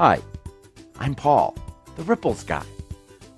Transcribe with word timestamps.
Hi, 0.00 0.20
I'm 1.00 1.16
Paul, 1.16 1.56
the 1.96 2.04
Ripples 2.04 2.44
guy. 2.44 2.62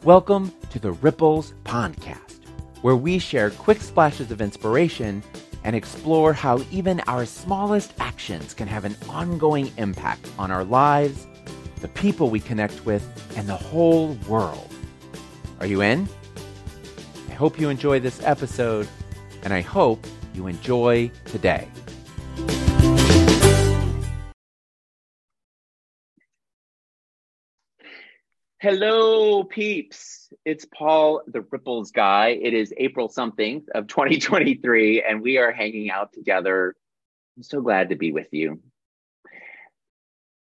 Welcome 0.05 0.53
to 0.69 0.79
the 0.79 0.93
Ripples 0.93 1.55
Podcast, 1.65 2.41
where 2.83 2.97
we 2.97 3.19
share 3.19 3.49
quick 3.49 3.81
splashes 3.81 4.31
of 4.31 4.43
inspiration 4.43 5.23
and 5.65 5.75
explore 5.75 6.35
how 6.35 6.61
even 6.71 7.01
our 7.07 7.25
smallest 7.25 7.95
actions 7.99 8.53
can 8.53 8.69
have 8.69 8.85
an 8.85 8.95
ongoing 9.09 9.73
impact 9.79 10.31
on 10.39 10.51
our 10.51 10.63
lives, 10.63 11.27
the 11.81 11.89
people 11.89 12.29
we 12.29 12.41
connect 12.41 12.85
with, 12.85 13.09
and 13.39 13.49
the 13.49 13.57
whole 13.57 14.19
world. 14.29 14.71
Are 15.61 15.67
you 15.67 15.81
in? 15.81 16.07
I 17.31 17.33
hope 17.33 17.59
you 17.59 17.71
enjoy 17.71 18.01
this 18.01 18.23
episode, 18.23 18.87
and 19.45 19.55
I 19.55 19.63
hope 19.63 20.07
you 20.35 20.47
enjoy 20.47 21.11
today. 21.25 21.69
Hello, 28.63 29.43
peeps. 29.43 30.31
It's 30.45 30.67
Paul, 30.67 31.23
the 31.27 31.41
Ripples 31.41 31.93
guy. 31.93 32.39
It 32.43 32.53
is 32.53 32.75
April 32.77 33.09
something 33.09 33.65
of 33.75 33.87
2023, 33.87 35.03
and 35.03 35.23
we 35.23 35.39
are 35.39 35.51
hanging 35.51 35.91
out 35.91 36.13
together. 36.13 36.75
I'm 37.39 37.43
so 37.43 37.63
glad 37.63 37.89
to 37.89 37.97
be 37.97 38.13
with 38.13 38.27
you. 38.33 38.61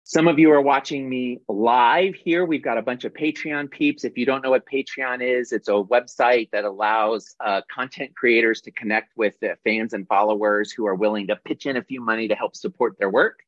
Some 0.02 0.26
of 0.26 0.40
you 0.40 0.50
are 0.50 0.60
watching 0.60 1.08
me 1.08 1.38
live 1.48 2.16
here. 2.16 2.44
We've 2.44 2.60
got 2.60 2.76
a 2.76 2.82
bunch 2.82 3.04
of 3.04 3.12
Patreon 3.12 3.70
peeps. 3.70 4.02
If 4.02 4.18
you 4.18 4.26
don't 4.26 4.42
know 4.42 4.50
what 4.50 4.66
Patreon 4.66 5.22
is, 5.22 5.52
it's 5.52 5.68
a 5.68 5.74
website 5.74 6.50
that 6.50 6.64
allows 6.64 7.36
uh, 7.38 7.60
content 7.72 8.16
creators 8.16 8.60
to 8.62 8.72
connect 8.72 9.16
with 9.16 9.34
fans 9.62 9.92
and 9.92 10.08
followers 10.08 10.72
who 10.72 10.88
are 10.88 10.96
willing 10.96 11.28
to 11.28 11.36
pitch 11.36 11.66
in 11.66 11.76
a 11.76 11.84
few 11.84 12.00
money 12.00 12.26
to 12.26 12.34
help 12.34 12.56
support 12.56 12.98
their 12.98 13.10
work. 13.10 13.44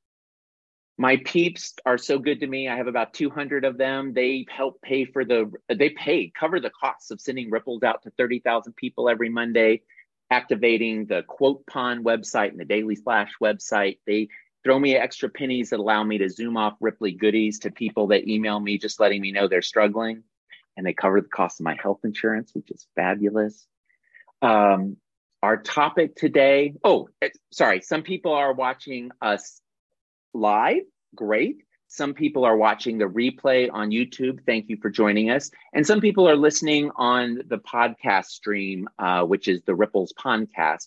My 1.01 1.17
peeps 1.25 1.73
are 1.87 1.97
so 1.97 2.19
good 2.19 2.41
to 2.41 2.47
me. 2.47 2.69
I 2.69 2.77
have 2.77 2.87
about 2.87 3.15
200 3.15 3.65
of 3.65 3.79
them. 3.79 4.13
They 4.13 4.45
help 4.51 4.83
pay 4.83 5.07
for 5.07 5.25
the, 5.25 5.51
they 5.75 5.89
pay, 5.89 6.31
cover 6.39 6.61
the 6.61 6.69
costs 6.69 7.11
of 7.11 7.23
sending 7.23 7.49
ripples 7.49 7.83
out 7.83 8.03
to 8.03 8.11
30,000 8.19 8.77
people 8.77 9.09
every 9.09 9.31
Monday, 9.31 9.81
activating 10.31 11.07
the 11.07 11.23
Quote 11.23 11.65
Pond 11.65 12.05
website 12.05 12.51
and 12.51 12.61
the 12.61 12.67
Daily 12.67 12.97
Splash 12.97 13.33
website. 13.43 13.97
They 14.07 14.29
throw 14.63 14.79
me 14.79 14.95
extra 14.95 15.31
pennies 15.31 15.71
that 15.71 15.81
allow 15.81 16.05
me 16.05 16.19
to 16.19 16.29
zoom 16.29 16.59
off 16.59 16.75
Ripley 16.81 17.13
goodies 17.13 17.61
to 17.61 17.71
people 17.71 18.09
that 18.09 18.29
email 18.29 18.61
me 18.61 18.77
just 18.77 19.01
letting 19.01 19.23
me 19.23 19.33
know 19.33 19.49
they're 19.49 19.63
struggling. 19.63 20.23
And 20.77 20.85
they 20.85 20.93
cover 20.93 21.23
the 21.23 21.29
cost 21.29 21.61
of 21.61 21.65
my 21.65 21.79
health 21.83 22.01
insurance, 22.05 22.51
which 22.55 22.71
is 22.71 22.87
fabulous. 22.95 23.67
Um, 24.43 24.99
our 25.43 25.57
topic 25.57 26.15
today, 26.15 26.75
oh, 26.85 27.09
eh, 27.23 27.31
sorry, 27.51 27.81
some 27.81 28.03
people 28.03 28.35
are 28.35 28.53
watching 28.53 29.13
us 29.23 29.63
live, 30.35 30.83
great. 31.15 31.63
Some 31.89 32.15
people 32.15 32.45
are 32.45 32.57
watching 32.57 32.99
the 32.99 33.07
replay 33.07 33.69
on 33.73 33.91
YouTube. 33.91 34.47
Thank 34.47 34.69
you 34.69 34.77
for 34.81 34.91
joining 34.91 35.31
us. 35.31 35.51
And 35.73 35.85
some 35.85 36.01
people 36.01 36.29
are 36.29 36.37
listening 36.37 36.93
on 36.95 37.43
the 37.49 37.59
podcast 37.59 38.27
stream, 38.27 38.89
uh, 38.99 39.25
which 39.25 39.49
is 39.49 39.63
the 39.63 39.75
Ripples 39.75 40.13
Podcast. 40.13 40.87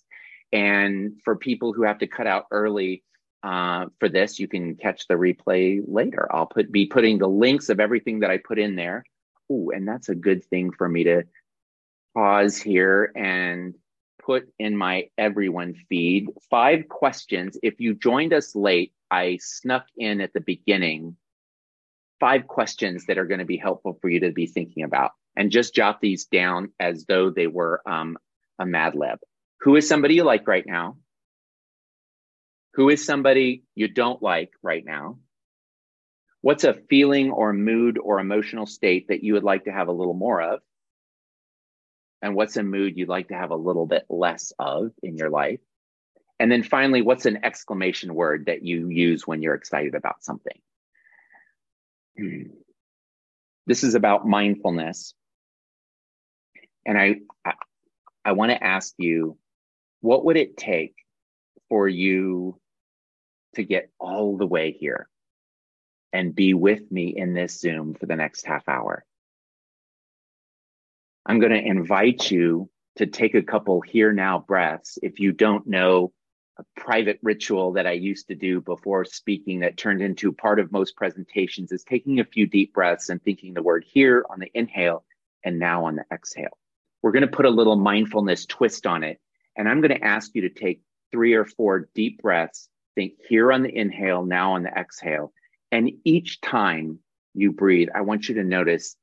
And 0.54 1.20
for 1.26 1.36
people 1.36 1.74
who 1.74 1.84
have 1.84 1.98
to 2.00 2.08
cut 2.08 2.26
out 2.26 2.46
early 2.52 3.04
uh, 3.44 3.88
for 4.00 4.08
this, 4.08 4.40
you 4.40 4.48
can 4.48 4.76
catch 4.76 5.08
the 5.08 5.16
replay 5.16 5.82
later. 5.86 6.34
I'll 6.34 6.46
put 6.46 6.72
be 6.72 6.86
putting 6.86 7.18
the 7.18 7.28
links 7.28 7.68
of 7.68 7.82
everything 7.82 8.22
that 8.22 8.32
I 8.32 8.38
put 8.38 8.58
in 8.58 8.76
there. 8.76 9.04
Ooh, 9.52 9.72
and 9.76 9.86
that's 9.86 10.08
a 10.08 10.16
good 10.16 10.46
thing 10.46 10.72
for 10.72 10.88
me 10.88 11.04
to 11.04 11.24
pause 12.16 12.58
here 12.58 13.12
and 13.14 13.76
put 14.24 14.48
in 14.58 14.78
my 14.78 15.10
everyone 15.18 15.76
feed 15.90 16.30
five 16.50 16.88
questions. 16.88 17.58
If 17.62 17.82
you 17.82 17.94
joined 17.94 18.32
us 18.32 18.56
late, 18.56 18.94
I 19.14 19.38
snuck 19.40 19.86
in 19.96 20.22
at 20.22 20.34
the 20.34 20.42
beginning 20.42 21.18
five 22.20 22.48
questions 22.48 23.06
that 23.06 23.20
are 23.20 23.28
going 23.28 23.42
to 23.42 23.46
be 23.46 23.58
helpful 23.58 24.00
for 24.02 24.10
you 24.10 24.22
to 24.22 24.32
be 24.32 24.48
thinking 24.48 24.84
about 24.84 25.12
and 25.36 25.52
just 25.52 25.76
jot 25.76 26.02
these 26.02 26.26
down 26.26 26.72
as 26.80 27.06
though 27.06 27.30
they 27.30 27.46
were 27.46 27.82
um, 27.86 28.18
a 28.58 28.66
Mad 28.66 28.96
Lib. 28.96 29.20
Who 29.62 29.76
is 29.76 29.88
somebody 29.88 30.16
you 30.16 30.24
like 30.24 30.48
right 30.48 30.66
now? 30.66 30.98
Who 32.74 32.90
is 32.90 33.06
somebody 33.06 33.66
you 33.76 33.88
don't 33.88 34.20
like 34.24 34.50
right 34.64 34.84
now? 34.84 35.20
What's 36.42 36.64
a 36.64 36.74
feeling 36.74 37.30
or 37.30 37.54
mood 37.54 38.00
or 38.00 38.20
emotional 38.20 38.66
state 38.66 39.10
that 39.10 39.24
you 39.24 39.34
would 39.34 39.44
like 39.44 39.66
to 39.66 39.72
have 39.72 39.90
a 39.90 39.94
little 39.94 40.16
more 40.16 40.42
of? 40.42 40.60
And 42.24 42.36
what's 42.36 42.58
a 42.58 42.64
mood 42.64 42.98
you'd 42.98 43.10
like 43.10 43.28
to 43.28 43.36
have 43.36 43.52
a 43.52 43.56
little 43.56 43.86
bit 43.86 44.06
less 44.10 44.54
of 44.58 44.90
in 45.04 45.18
your 45.18 45.30
life? 45.30 45.60
And 46.40 46.52
then 46.52 46.64
finally, 46.64 47.02
what's 47.02 47.26
an 47.26 47.40
exclamation 47.44 48.14
word 48.14 48.48
that 48.48 48.64
you 48.64 48.90
use 48.90 49.28
when 49.28 49.42
you're 49.42 49.56
excited 49.56 49.96
about 49.96 50.24
something? 50.24 50.60
Hmm. 52.18 52.44
This 53.66 53.84
is 53.84 53.96
about 53.96 54.28
mindfulness. 54.28 55.14
And 56.86 56.98
I, 56.98 57.22
I, 57.46 57.54
I 58.26 58.32
want 58.34 58.52
to 58.52 58.62
ask 58.62 58.94
you, 58.98 59.38
what 60.02 60.26
would 60.26 60.36
it 60.36 60.58
take 60.58 60.96
for 61.70 61.88
you 61.88 62.60
to 63.56 63.64
get 63.64 63.90
all 64.00 64.36
the 64.36 64.48
way 64.48 64.72
here 64.72 65.08
and 66.12 66.36
be 66.36 66.54
with 66.54 66.92
me 66.92 67.14
in 67.16 67.34
this 67.34 67.60
Zoom 67.60 67.94
for 67.94 68.06
the 68.06 68.18
next 68.18 68.46
half 68.46 68.68
hour? 68.68 69.06
I'm 71.26 71.40
going 71.40 71.54
to 71.54 71.66
invite 71.66 72.30
you 72.30 72.70
to 72.98 73.06
take 73.06 73.34
a 73.34 73.42
couple 73.42 73.80
here 73.80 74.12
now 74.12 74.40
breaths. 74.40 75.00
If 75.02 75.20
you 75.20 75.32
don't 75.32 75.66
know 75.66 76.12
a 76.58 76.64
private 76.76 77.20
ritual 77.24 77.74
that 77.74 77.88
I 77.88 77.94
used 77.94 78.28
to 78.28 78.36
do 78.36 78.62
before 78.62 79.06
speaking 79.06 79.62
that 79.62 79.78
turned 79.78 80.02
into 80.02 80.32
part 80.32 80.60
of 80.60 80.72
most 80.72 80.96
presentations 80.96 81.72
is 81.72 81.84
taking 81.84 82.20
a 82.20 82.26
few 82.26 82.46
deep 82.46 82.74
breaths 82.74 83.10
and 83.10 83.22
thinking 83.22 83.54
the 83.54 83.64
word 83.64 83.86
here 83.88 84.26
on 84.30 84.40
the 84.40 84.52
inhale 84.54 85.04
and 85.44 85.58
now 85.58 85.86
on 85.86 85.96
the 85.96 86.06
exhale. 86.12 86.58
We're 87.02 87.12
going 87.12 87.22
to 87.22 87.28
put 87.28 87.46
a 87.46 87.50
little 87.50 87.76
mindfulness 87.76 88.46
twist 88.46 88.86
on 88.86 89.04
it. 89.04 89.20
And 89.56 89.68
I'm 89.68 89.82
going 89.82 89.98
to 89.98 90.04
ask 90.04 90.32
you 90.34 90.42
to 90.44 90.50
take 90.50 90.82
three 91.12 91.34
or 91.34 91.46
four 91.46 91.90
deep 91.94 92.22
breaths, 92.22 92.70
think 92.96 93.14
here 93.28 93.52
on 93.52 93.64
the 93.64 93.76
inhale, 93.76 94.26
now 94.26 94.54
on 94.54 94.64
the 94.64 94.70
exhale. 94.70 95.34
And 95.72 95.92
each 96.04 96.40
time 96.42 97.00
you 97.34 97.52
breathe, 97.52 97.90
I 97.94 98.02
want 98.02 98.30
you 98.30 98.36
to 98.36 98.44
notice 98.44 98.96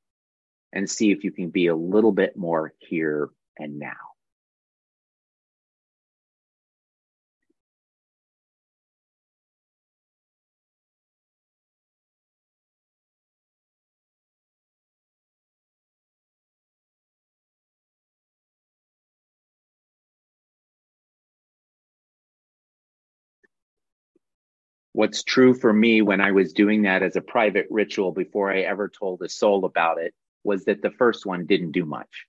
and 0.73 0.89
see 0.89 1.11
if 1.11 1.23
you 1.23 1.31
can 1.31 1.49
be 1.49 1.67
a 1.67 1.75
little 1.75 2.13
bit 2.13 2.37
more 2.37 2.73
here 2.79 3.29
and 3.57 3.77
now. 3.77 4.10
What's 24.93 25.23
true 25.23 25.53
for 25.53 25.71
me 25.71 26.01
when 26.01 26.19
I 26.19 26.31
was 26.31 26.51
doing 26.51 26.81
that 26.81 27.01
as 27.01 27.15
a 27.15 27.21
private 27.21 27.67
ritual 27.69 28.11
before 28.11 28.51
I 28.51 28.61
ever 28.61 28.89
told 28.89 29.21
a 29.21 29.29
soul 29.29 29.63
about 29.63 30.01
it 30.01 30.13
was 30.43 30.65
that 30.65 30.81
the 30.81 30.91
first 30.91 31.25
one 31.25 31.45
didn't 31.45 31.71
do 31.71 31.85
much. 31.85 32.25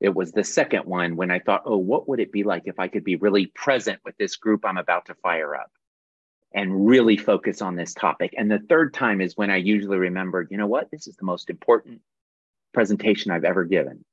It 0.00 0.14
was 0.14 0.30
the 0.30 0.44
second 0.44 0.84
one 0.84 1.16
when 1.16 1.30
I 1.30 1.40
thought, 1.40 1.62
oh, 1.64 1.78
what 1.78 2.08
would 2.08 2.20
it 2.20 2.30
be 2.30 2.44
like 2.44 2.64
if 2.66 2.78
I 2.78 2.88
could 2.88 3.02
be 3.02 3.16
really 3.16 3.46
present 3.46 3.98
with 4.04 4.16
this 4.18 4.36
group 4.36 4.64
I'm 4.64 4.76
about 4.76 5.06
to 5.06 5.14
fire 5.14 5.56
up 5.56 5.70
and 6.52 6.86
really 6.86 7.16
focus 7.16 7.60
on 7.60 7.74
this 7.74 7.94
topic? 7.94 8.34
And 8.36 8.50
the 8.50 8.60
third 8.68 8.94
time 8.94 9.20
is 9.20 9.36
when 9.36 9.50
I 9.50 9.56
usually 9.56 9.98
remember, 9.98 10.46
you 10.48 10.58
know 10.58 10.66
what? 10.66 10.90
This 10.90 11.08
is 11.08 11.16
the 11.16 11.24
most 11.24 11.50
important 11.50 12.02
presentation 12.72 13.32
I've 13.32 13.44
ever 13.44 13.64
given. 13.64 14.04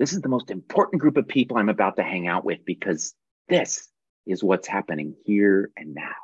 This 0.00 0.12
is 0.12 0.20
the 0.20 0.28
most 0.28 0.50
important 0.50 1.00
group 1.00 1.16
of 1.16 1.28
people 1.28 1.56
I'm 1.56 1.68
about 1.68 1.96
to 1.96 2.02
hang 2.02 2.26
out 2.26 2.44
with 2.44 2.64
because 2.66 3.14
this 3.48 3.88
is 4.26 4.42
what's 4.42 4.66
happening 4.66 5.14
here 5.24 5.70
and 5.76 5.94
now. 5.94 6.23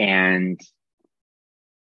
And 0.00 0.58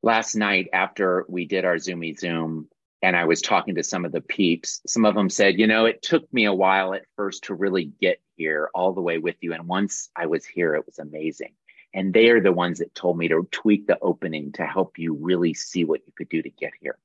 last 0.02 0.36
night 0.36 0.68
after 0.74 1.24
we 1.28 1.46
did 1.46 1.64
our 1.64 1.76
Zoomy 1.76 2.16
Zoom, 2.16 2.68
and 3.00 3.16
I 3.16 3.24
was 3.24 3.40
talking 3.40 3.74
to 3.76 3.82
some 3.82 4.04
of 4.04 4.12
the 4.12 4.20
peeps, 4.20 4.82
some 4.86 5.06
of 5.06 5.14
them 5.14 5.30
said, 5.30 5.58
you 5.58 5.66
know, 5.66 5.86
it 5.86 6.02
took 6.02 6.30
me 6.32 6.44
a 6.44 6.52
while 6.52 6.92
at 6.92 7.06
first 7.16 7.44
to 7.44 7.54
really 7.54 7.86
get 8.02 8.20
here 8.36 8.68
all 8.74 8.92
the 8.92 9.00
way 9.00 9.16
with 9.16 9.36
you. 9.40 9.54
And 9.54 9.66
once 9.66 10.10
I 10.14 10.26
was 10.26 10.44
here, 10.44 10.74
it 10.74 10.84
was 10.84 10.98
amazing. 10.98 11.54
And 11.94 12.12
they 12.12 12.28
are 12.28 12.40
the 12.40 12.52
ones 12.52 12.78
that 12.78 12.94
told 12.94 13.16
me 13.16 13.28
to 13.28 13.48
tweak 13.50 13.86
the 13.86 13.98
opening 14.00 14.52
to 14.52 14.66
help 14.66 14.98
you 14.98 15.14
really 15.14 15.54
see 15.54 15.84
what 15.84 16.02
you 16.06 16.12
could 16.14 16.28
do 16.28 16.42
to 16.42 16.50
get 16.50 16.72
here. 16.80 16.98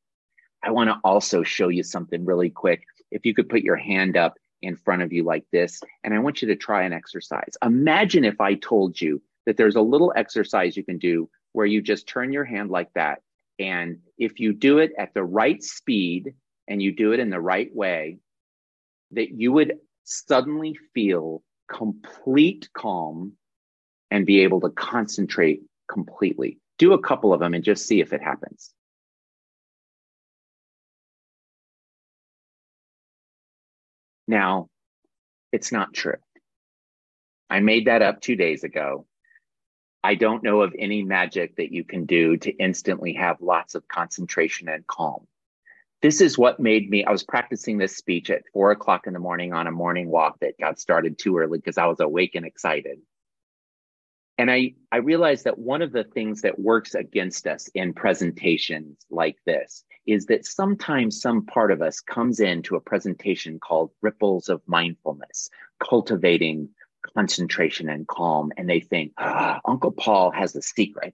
I 0.62 0.71
want 0.71 0.89
to 0.89 1.00
also 1.06 1.42
show 1.42 1.69
you 1.69 1.83
something 1.83 2.25
really 2.25 2.50
quick. 2.50 2.83
If 3.12 3.25
you 3.25 3.33
could 3.33 3.50
put 3.50 3.62
your 3.62 3.77
hand 3.77 4.18
up 4.18 4.38
in 4.62 4.75
front 4.75 5.04
of 5.04 5.13
you 5.13 5.24
like 5.24 5.45
this, 5.51 5.81
and 6.04 6.13
I 6.13 6.19
want 6.19 6.42
you 6.42 6.50
to 6.50 6.56
try 6.56 6.83
an 6.83 6.94
exercise. 6.94 7.56
Imagine 7.63 8.25
if 8.25 8.42
I 8.42 8.56
told 8.56 9.00
you 9.00 9.21
that 9.47 9.55
there's 9.55 9.77
a 9.77 9.81
little 9.81 10.13
exercise 10.15 10.75
you 10.77 10.83
can 10.83 10.99
do 10.99 11.29
where 11.53 11.65
you 11.65 11.81
just 11.81 12.05
turn 12.05 12.33
your 12.33 12.44
hand 12.44 12.69
like 12.69 12.94
that. 12.94 13.21
And 13.57 13.99
if 14.19 14.39
you 14.39 14.53
do 14.53 14.77
it 14.77 14.91
at 14.99 15.13
the 15.13 15.23
right 15.23 15.63
speed 15.63 16.35
and 16.67 16.81
you 16.81 16.91
do 16.91 17.13
it 17.13 17.19
in 17.19 17.29
the 17.29 17.39
right 17.39 17.73
way, 17.73 18.19
that 19.11 19.31
you 19.31 19.53
would 19.53 19.77
suddenly 20.03 20.77
feel 20.94 21.41
complete 21.71 22.69
calm 22.73 23.33
and 24.11 24.25
be 24.25 24.41
able 24.41 24.59
to 24.61 24.69
concentrate 24.69 25.61
completely. 25.89 26.59
Do 26.77 26.91
a 26.91 27.01
couple 27.01 27.33
of 27.33 27.39
them 27.39 27.53
and 27.53 27.63
just 27.63 27.88
see 27.88 28.01
if 28.01 28.11
it 28.11 28.21
happens. 28.21 28.73
Now, 34.27 34.67
it's 35.53 35.71
not 35.71 35.94
true. 35.94 36.17
I 37.49 37.61
made 37.61 37.88
that 37.88 38.01
up 38.01 38.19
two 38.19 38.35
days 38.35 38.65
ago. 38.65 39.05
I 40.07 40.15
don't 40.15 40.42
know 40.42 40.62
of 40.62 40.74
any 40.80 41.04
magic 41.04 41.57
that 41.57 41.74
you 41.74 41.83
can 41.83 42.06
do 42.06 42.38
to 42.38 42.51
instantly 42.51 43.12
have 43.15 43.42
lots 43.42 43.75
of 43.75 43.89
concentration 43.89 44.69
and 44.69 44.88
calm. 44.88 45.27
This 46.01 46.21
is 46.21 46.38
what 46.38 46.62
made 46.62 46.89
me, 46.89 47.04
I 47.04 47.12
was 47.12 47.25
practicing 47.25 47.77
this 47.77 47.98
speech 47.98 48.30
at 48.30 48.48
four 48.54 48.71
o'clock 48.71 49.06
in 49.06 49.12
the 49.12 49.19
morning 49.19 49.51
on 49.51 49.68
a 49.68 49.71
morning 49.71 50.07
walk 50.07 50.39
that 50.39 50.57
got 50.62 50.80
started 50.80 51.19
too 51.19 51.38
early 51.38 51.59
because 51.59 51.77
I 51.77 51.88
was 51.88 52.00
awake 52.00 52.36
and 52.36 52.45
excited. 52.45 53.00
And 54.38 54.50
I, 54.50 54.75
I 54.94 55.00
realized 55.00 55.44
that 55.44 55.59
one 55.59 55.81
of 55.81 55.92
the 55.92 56.06
things 56.06 56.42
that 56.44 56.57
works 56.57 56.95
against 56.95 57.45
us 57.45 57.68
in 57.74 57.94
presentations 57.94 59.06
like 59.09 59.36
this 59.45 59.83
is 60.06 60.27
that 60.27 60.45
sometimes 60.45 61.19
some 61.19 61.45
part 61.45 61.69
of 61.69 61.81
us 61.81 62.00
comes 62.00 62.39
into 62.39 62.77
a 62.77 62.80
presentation 62.80 63.59
called 63.59 63.92
Ripples 64.01 64.48
of 64.48 64.62
Mindfulness, 64.68 65.50
cultivating 65.83 66.69
concentration 67.15 67.89
and 67.89 68.07
calm. 68.07 68.51
And 68.57 68.69
they 68.69 68.80
think, 68.80 69.13
ah, 69.18 69.59
Uncle 69.65 69.92
Paul 69.92 70.31
has 70.31 70.56
a 70.56 70.62
secret. 70.62 71.13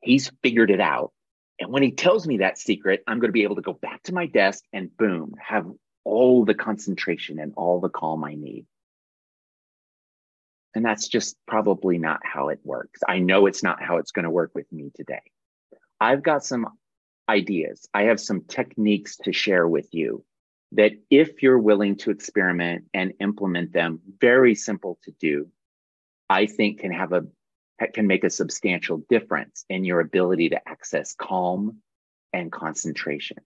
He's 0.00 0.30
figured 0.42 0.70
it 0.70 0.80
out. 0.80 1.12
And 1.60 1.70
when 1.70 1.82
he 1.82 1.92
tells 1.92 2.26
me 2.26 2.38
that 2.38 2.58
secret, 2.58 3.02
I'm 3.06 3.20
going 3.20 3.28
to 3.28 3.32
be 3.32 3.44
able 3.44 3.56
to 3.56 3.62
go 3.62 3.72
back 3.72 4.02
to 4.04 4.14
my 4.14 4.26
desk 4.26 4.64
and 4.72 4.96
boom, 4.96 5.34
have 5.40 5.66
all 6.04 6.44
the 6.44 6.54
concentration 6.54 7.38
and 7.38 7.52
all 7.56 7.80
the 7.80 7.88
calm 7.88 8.24
I 8.24 8.34
need. 8.34 8.66
And 10.74 10.84
that's 10.84 11.06
just 11.06 11.36
probably 11.46 11.98
not 11.98 12.20
how 12.24 12.48
it 12.48 12.60
works. 12.64 13.00
I 13.06 13.18
know 13.18 13.46
it's 13.46 13.62
not 13.62 13.82
how 13.82 13.98
it's 13.98 14.10
going 14.10 14.24
to 14.24 14.30
work 14.30 14.52
with 14.54 14.70
me 14.72 14.90
today. 14.94 15.20
I've 16.00 16.22
got 16.22 16.44
some 16.44 16.66
ideas. 17.28 17.88
I 17.94 18.04
have 18.04 18.18
some 18.18 18.42
techniques 18.42 19.18
to 19.18 19.32
share 19.32 19.68
with 19.68 19.88
you 19.92 20.24
that 20.72 20.92
if 21.10 21.42
you're 21.42 21.58
willing 21.58 21.96
to 21.96 22.10
experiment 22.10 22.84
and 22.94 23.12
implement 23.20 23.72
them, 23.72 24.00
very 24.20 24.54
simple 24.54 24.98
to 25.04 25.12
do, 25.20 25.48
I 26.28 26.46
think 26.46 26.80
can 26.80 26.92
have 26.92 27.12
a 27.12 27.24
can 27.94 28.06
make 28.06 28.22
a 28.22 28.30
substantial 28.30 28.98
difference 29.08 29.64
in 29.68 29.84
your 29.84 29.98
ability 29.98 30.50
to 30.50 30.68
access 30.68 31.14
calm 31.14 31.78
and 32.32 32.52
concentration. 32.52 33.38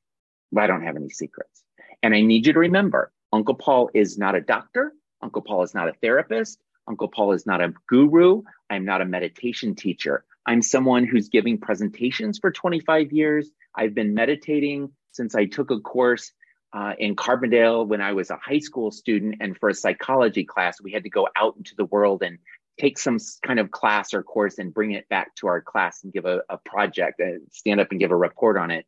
But 0.52 0.64
I 0.64 0.66
don't 0.66 0.82
have 0.82 0.96
any 0.96 1.08
secrets. 1.08 1.62
And 2.02 2.14
I 2.14 2.20
need 2.20 2.46
you 2.46 2.52
to 2.52 2.58
remember 2.58 3.12
Uncle 3.32 3.54
Paul 3.54 3.90
is 3.94 4.18
not 4.18 4.34
a 4.34 4.40
doctor. 4.40 4.92
Uncle 5.22 5.42
Paul 5.42 5.62
is 5.62 5.74
not 5.74 5.88
a 5.88 5.94
therapist. 5.94 6.58
Uncle 6.86 7.08
Paul 7.08 7.32
is 7.32 7.46
not 7.46 7.60
a 7.60 7.72
guru. 7.88 8.42
I'm 8.70 8.84
not 8.84 9.00
a 9.00 9.06
meditation 9.06 9.74
teacher. 9.74 10.24
I'm 10.44 10.62
someone 10.62 11.04
who's 11.04 11.28
giving 11.28 11.58
presentations 11.58 12.38
for 12.38 12.50
25 12.52 13.12
years. 13.12 13.50
I've 13.74 13.94
been 13.94 14.14
meditating 14.14 14.92
since 15.10 15.34
I 15.34 15.46
took 15.46 15.70
a 15.70 15.80
course 15.80 16.30
uh, 16.76 16.92
in 16.98 17.16
Carbondale 17.16 17.86
when 17.86 18.00
I 18.00 18.12
was 18.12 18.30
a 18.30 18.36
high 18.36 18.58
school 18.58 18.90
student. 18.90 19.36
And 19.40 19.56
for 19.56 19.68
a 19.68 19.74
psychology 19.74 20.44
class, 20.44 20.80
we 20.80 20.92
had 20.92 21.04
to 21.04 21.10
go 21.10 21.28
out 21.34 21.56
into 21.56 21.74
the 21.74 21.86
world 21.86 22.22
and 22.22 22.38
take 22.78 22.98
some 22.98 23.18
kind 23.42 23.58
of 23.58 23.70
class 23.70 24.12
or 24.12 24.22
course 24.22 24.58
and 24.58 24.74
bring 24.74 24.92
it 24.92 25.08
back 25.08 25.34
to 25.36 25.46
our 25.46 25.62
class 25.62 26.04
and 26.04 26.12
give 26.12 26.26
a, 26.26 26.42
a 26.50 26.58
project, 26.58 27.20
uh, 27.20 27.38
stand 27.50 27.80
up 27.80 27.90
and 27.90 28.00
give 28.00 28.10
a 28.10 28.16
report 28.16 28.58
on 28.58 28.70
it 28.70 28.86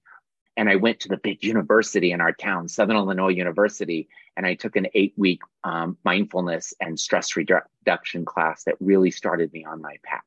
and 0.58 0.69
I 0.69 0.75
went 0.75 0.99
to 1.00 1.08
the 1.08 1.17
big 1.17 1.44
university 1.44 2.11
in 2.11 2.20
our 2.20 2.32
town, 2.32 2.67
Southern 2.67 2.96
Illinois 2.96 3.29
University, 3.29 4.08
and 4.37 4.44
I 4.44 4.55
took 4.55 4.75
an 4.75 4.88
eight 4.93 5.14
week 5.17 5.41
um, 5.62 5.96
mindfulness 6.05 6.75
and 6.81 6.99
stress 6.99 7.37
reduction 7.37 8.25
class 8.25 8.64
that 8.64 8.75
really 8.81 9.12
started 9.12 9.52
me 9.52 9.64
on 9.64 9.81
my 9.81 9.99
path. 10.02 10.25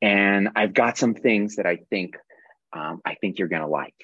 And 0.00 0.50
I've 0.54 0.72
got 0.72 0.96
some 0.96 1.14
things 1.14 1.56
that 1.56 1.66
I 1.66 1.78
think 1.90 2.16
um, 2.72 3.02
I 3.04 3.16
think 3.16 3.40
you're 3.40 3.48
going 3.48 3.62
to 3.62 3.68
like. 3.68 3.96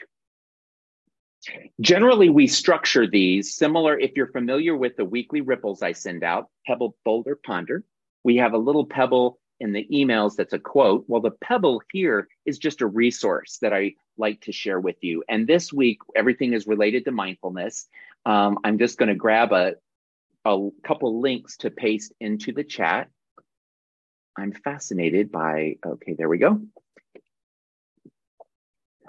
Generally, 1.81 2.31
we 2.31 2.47
structure 2.47 3.06
these 3.06 3.55
similar. 3.55 3.99
If 3.99 4.12
you're 4.17 4.33
familiar 4.33 4.77
with 4.77 4.97
the 4.97 5.05
weekly 5.05 5.41
ripples 5.41 5.83
I 5.83 5.93
send 5.93 6.25
out, 6.25 6.49
Pebble, 6.67 6.97
Boulder, 7.05 7.37
Ponder, 7.37 7.85
we 8.25 8.37
have 8.37 8.53
a 8.53 8.59
little 8.59 8.85
pebble 8.85 9.39
in 9.61 9.73
the 9.73 9.87
emails 9.93 10.37
that's 10.37 10.53
a 10.53 10.59
quote. 10.59 11.05
Well, 11.09 11.21
the 11.21 11.31
pebble 11.31 11.83
here 11.93 12.29
is 12.47 12.59
just 12.59 12.81
a 12.81 12.87
resource 12.87 13.59
that 13.62 13.73
I 13.73 13.95
like 14.17 14.41
to 14.43 14.53
share 14.53 14.81
with 14.81 14.97
you. 15.03 15.25
And 15.29 15.47
this 15.47 15.73
week, 15.73 15.99
everything 16.15 16.53
is 16.53 16.67
related 16.67 17.05
to 17.05 17.12
mindfulness. 17.12 17.89
Um, 18.27 18.59
I'm 18.65 18.79
just 18.79 18.99
going 18.99 19.09
to 19.09 19.15
grab 19.15 19.53
a, 19.53 19.75
a 20.45 20.69
couple 20.85 21.21
links 21.21 21.56
to 21.59 21.71
paste 21.71 22.12
into 22.21 22.53
the 22.53 22.65
chat. 22.65 23.09
I'm 24.37 24.53
fascinated 24.53 25.33
by, 25.33 25.77
okay, 25.85 26.15
there 26.15 26.29
we 26.29 26.39
go. 26.39 26.61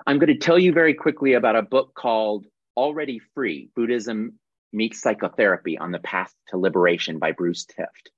I'm 0.06 0.20
going 0.20 0.28
to 0.28 0.38
tell 0.38 0.60
you 0.60 0.74
very 0.74 0.94
quickly 0.94 1.34
about 1.34 1.56
a 1.56 1.62
book 1.62 1.94
called 1.94 2.46
Already 2.76 3.20
Free 3.34 3.70
Buddhism 3.76 4.40
Meets 4.72 5.02
Psychotherapy 5.02 5.78
on 5.78 5.92
the 5.92 6.00
Path 6.00 6.34
to 6.50 6.58
Liberation 6.58 7.20
by 7.20 7.32
Bruce 7.32 7.66
Tift 7.66 8.12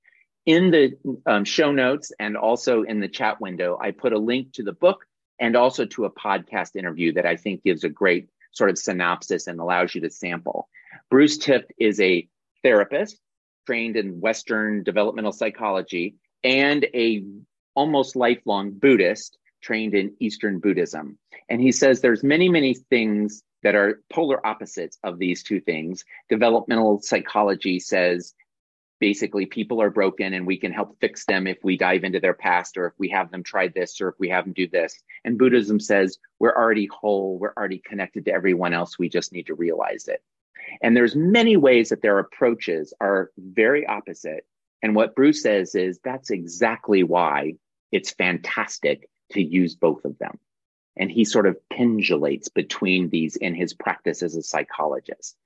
in 0.46 0.70
the 0.70 0.96
um, 1.26 1.44
show 1.44 1.70
notes 1.72 2.12
and 2.18 2.36
also 2.36 2.82
in 2.82 3.00
the 3.00 3.08
chat 3.08 3.40
window, 3.40 3.78
I 3.80 3.92
put 3.92 4.12
a 4.12 4.18
link 4.18 4.52
to 4.54 4.62
the 4.62 4.72
book 4.72 5.04
and 5.38 5.56
also 5.56 5.84
to 5.86 6.04
a 6.04 6.10
podcast 6.10 6.76
interview 6.76 7.12
that 7.14 7.26
I 7.26 7.36
think 7.36 7.62
gives 7.62 7.84
a 7.84 7.88
great 7.88 8.28
sort 8.52 8.70
of 8.70 8.78
synopsis 8.78 9.46
and 9.46 9.60
allows 9.60 9.94
you 9.94 10.00
to 10.02 10.10
sample. 10.10 10.68
Bruce 11.10 11.38
Tift 11.38 11.66
is 11.78 12.00
a 12.00 12.28
therapist 12.62 13.18
trained 13.66 13.96
in 13.96 14.20
Western 14.20 14.82
developmental 14.82 15.32
psychology 15.32 16.16
and 16.42 16.84
a 16.92 17.24
almost 17.74 18.16
lifelong 18.16 18.72
Buddhist 18.72 19.38
trained 19.62 19.94
in 19.94 20.14
Eastern 20.18 20.58
Buddhism. 20.58 21.18
And 21.48 21.60
he 21.60 21.72
says 21.72 22.00
there's 22.00 22.22
many, 22.22 22.48
many 22.48 22.74
things 22.74 23.42
that 23.62 23.74
are 23.74 24.02
polar 24.12 24.44
opposites 24.46 24.98
of 25.04 25.18
these 25.18 25.42
two 25.42 25.60
things. 25.60 26.04
Developmental 26.28 27.00
psychology 27.00 27.78
says 27.78 28.34
basically 29.02 29.46
people 29.46 29.82
are 29.82 29.90
broken 29.90 30.32
and 30.32 30.46
we 30.46 30.56
can 30.56 30.72
help 30.72 30.96
fix 31.00 31.24
them 31.26 31.46
if 31.46 31.58
we 31.64 31.76
dive 31.76 32.04
into 32.04 32.20
their 32.20 32.34
past 32.34 32.76
or 32.76 32.86
if 32.86 32.92
we 32.98 33.08
have 33.08 33.30
them 33.30 33.42
try 33.42 33.68
this 33.68 34.00
or 34.00 34.08
if 34.08 34.14
we 34.18 34.28
have 34.28 34.44
them 34.44 34.52
do 34.52 34.68
this. 34.68 34.96
And 35.24 35.38
Buddhism 35.38 35.80
says 35.80 36.18
we're 36.38 36.54
already 36.54 36.86
whole, 36.86 37.38
we're 37.38 37.52
already 37.56 37.82
connected 37.84 38.24
to 38.26 38.32
everyone 38.32 38.72
else, 38.72 38.98
we 38.98 39.08
just 39.08 39.32
need 39.32 39.46
to 39.46 39.54
realize 39.54 40.06
it. 40.06 40.22
And 40.80 40.96
there's 40.96 41.16
many 41.16 41.56
ways 41.56 41.88
that 41.88 42.02
their 42.02 42.20
approaches 42.20 42.94
are 43.00 43.30
very 43.36 43.86
opposite. 43.86 44.46
And 44.82 44.94
what 44.94 45.14
Bruce 45.14 45.42
says 45.42 45.74
is 45.74 45.98
that's 46.04 46.30
exactly 46.30 47.02
why 47.02 47.54
it's 47.90 48.12
fantastic 48.12 49.08
to 49.30 49.42
use 49.42 49.74
both 49.74 50.04
of 50.04 50.18
them. 50.18 50.38
And 50.96 51.10
he 51.10 51.24
sort 51.24 51.46
of 51.46 51.56
pendulates 51.70 52.48
between 52.48 53.08
these 53.08 53.36
in 53.36 53.54
his 53.54 53.72
practice 53.72 54.22
as 54.22 54.36
a 54.36 54.42
psychologist. 54.42 55.36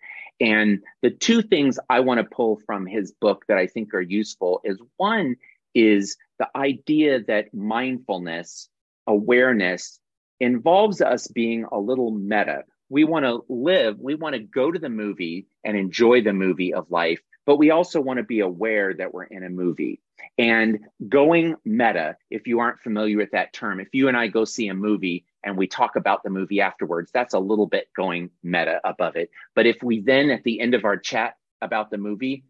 And 0.40 0.82
the 1.02 1.10
two 1.10 1.40
things 1.42 1.78
I 1.88 2.00
want 2.00 2.18
to 2.18 2.24
pull 2.24 2.60
from 2.66 2.84
his 2.84 3.12
book 3.12 3.44
that 3.48 3.58
I 3.58 3.66
think 3.66 3.94
are 3.94 4.00
useful 4.00 4.60
is 4.64 4.78
one 4.96 5.36
is 5.74 6.16
the 6.38 6.48
idea 6.56 7.22
that 7.24 7.54
mindfulness, 7.54 8.68
awareness 9.06 10.00
involves 10.40 11.00
us 11.00 11.26
being 11.28 11.64
a 11.70 11.78
little 11.78 12.10
meta. 12.10 12.64
We 12.88 13.04
want 13.04 13.24
to 13.24 13.44
live, 13.48 13.98
we 13.98 14.14
want 14.14 14.34
to 14.34 14.40
go 14.40 14.70
to 14.70 14.78
the 14.78 14.88
movie 14.88 15.46
and 15.64 15.76
enjoy 15.76 16.22
the 16.22 16.32
movie 16.32 16.74
of 16.74 16.90
life, 16.90 17.20
but 17.46 17.56
we 17.56 17.70
also 17.70 18.00
want 18.00 18.18
to 18.18 18.24
be 18.24 18.40
aware 18.40 18.94
that 18.94 19.12
we're 19.12 19.24
in 19.24 19.42
a 19.42 19.50
movie. 19.50 20.00
And 20.38 20.80
going 21.08 21.56
meta, 21.64 22.16
if 22.30 22.46
you 22.46 22.60
aren't 22.60 22.80
familiar 22.80 23.16
with 23.16 23.30
that 23.32 23.52
term, 23.52 23.80
if 23.80 23.88
you 23.92 24.08
and 24.08 24.16
I 24.16 24.28
go 24.28 24.44
see 24.44 24.68
a 24.68 24.74
movie 24.74 25.24
and 25.44 25.56
we 25.56 25.66
talk 25.66 25.96
about 25.96 26.22
the 26.22 26.30
movie 26.30 26.60
afterwards, 26.60 27.10
that's 27.12 27.34
a 27.34 27.38
little 27.38 27.66
bit 27.66 27.88
going 27.96 28.30
meta 28.42 28.80
above 28.84 29.16
it. 29.16 29.30
But 29.54 29.66
if 29.66 29.76
we 29.82 30.00
then 30.00 30.30
at 30.30 30.42
the 30.44 30.60
end 30.60 30.74
of 30.74 30.84
our 30.84 30.96
chat 30.96 31.36
about 31.62 31.90
the 31.90 31.98
movie, 31.98 32.44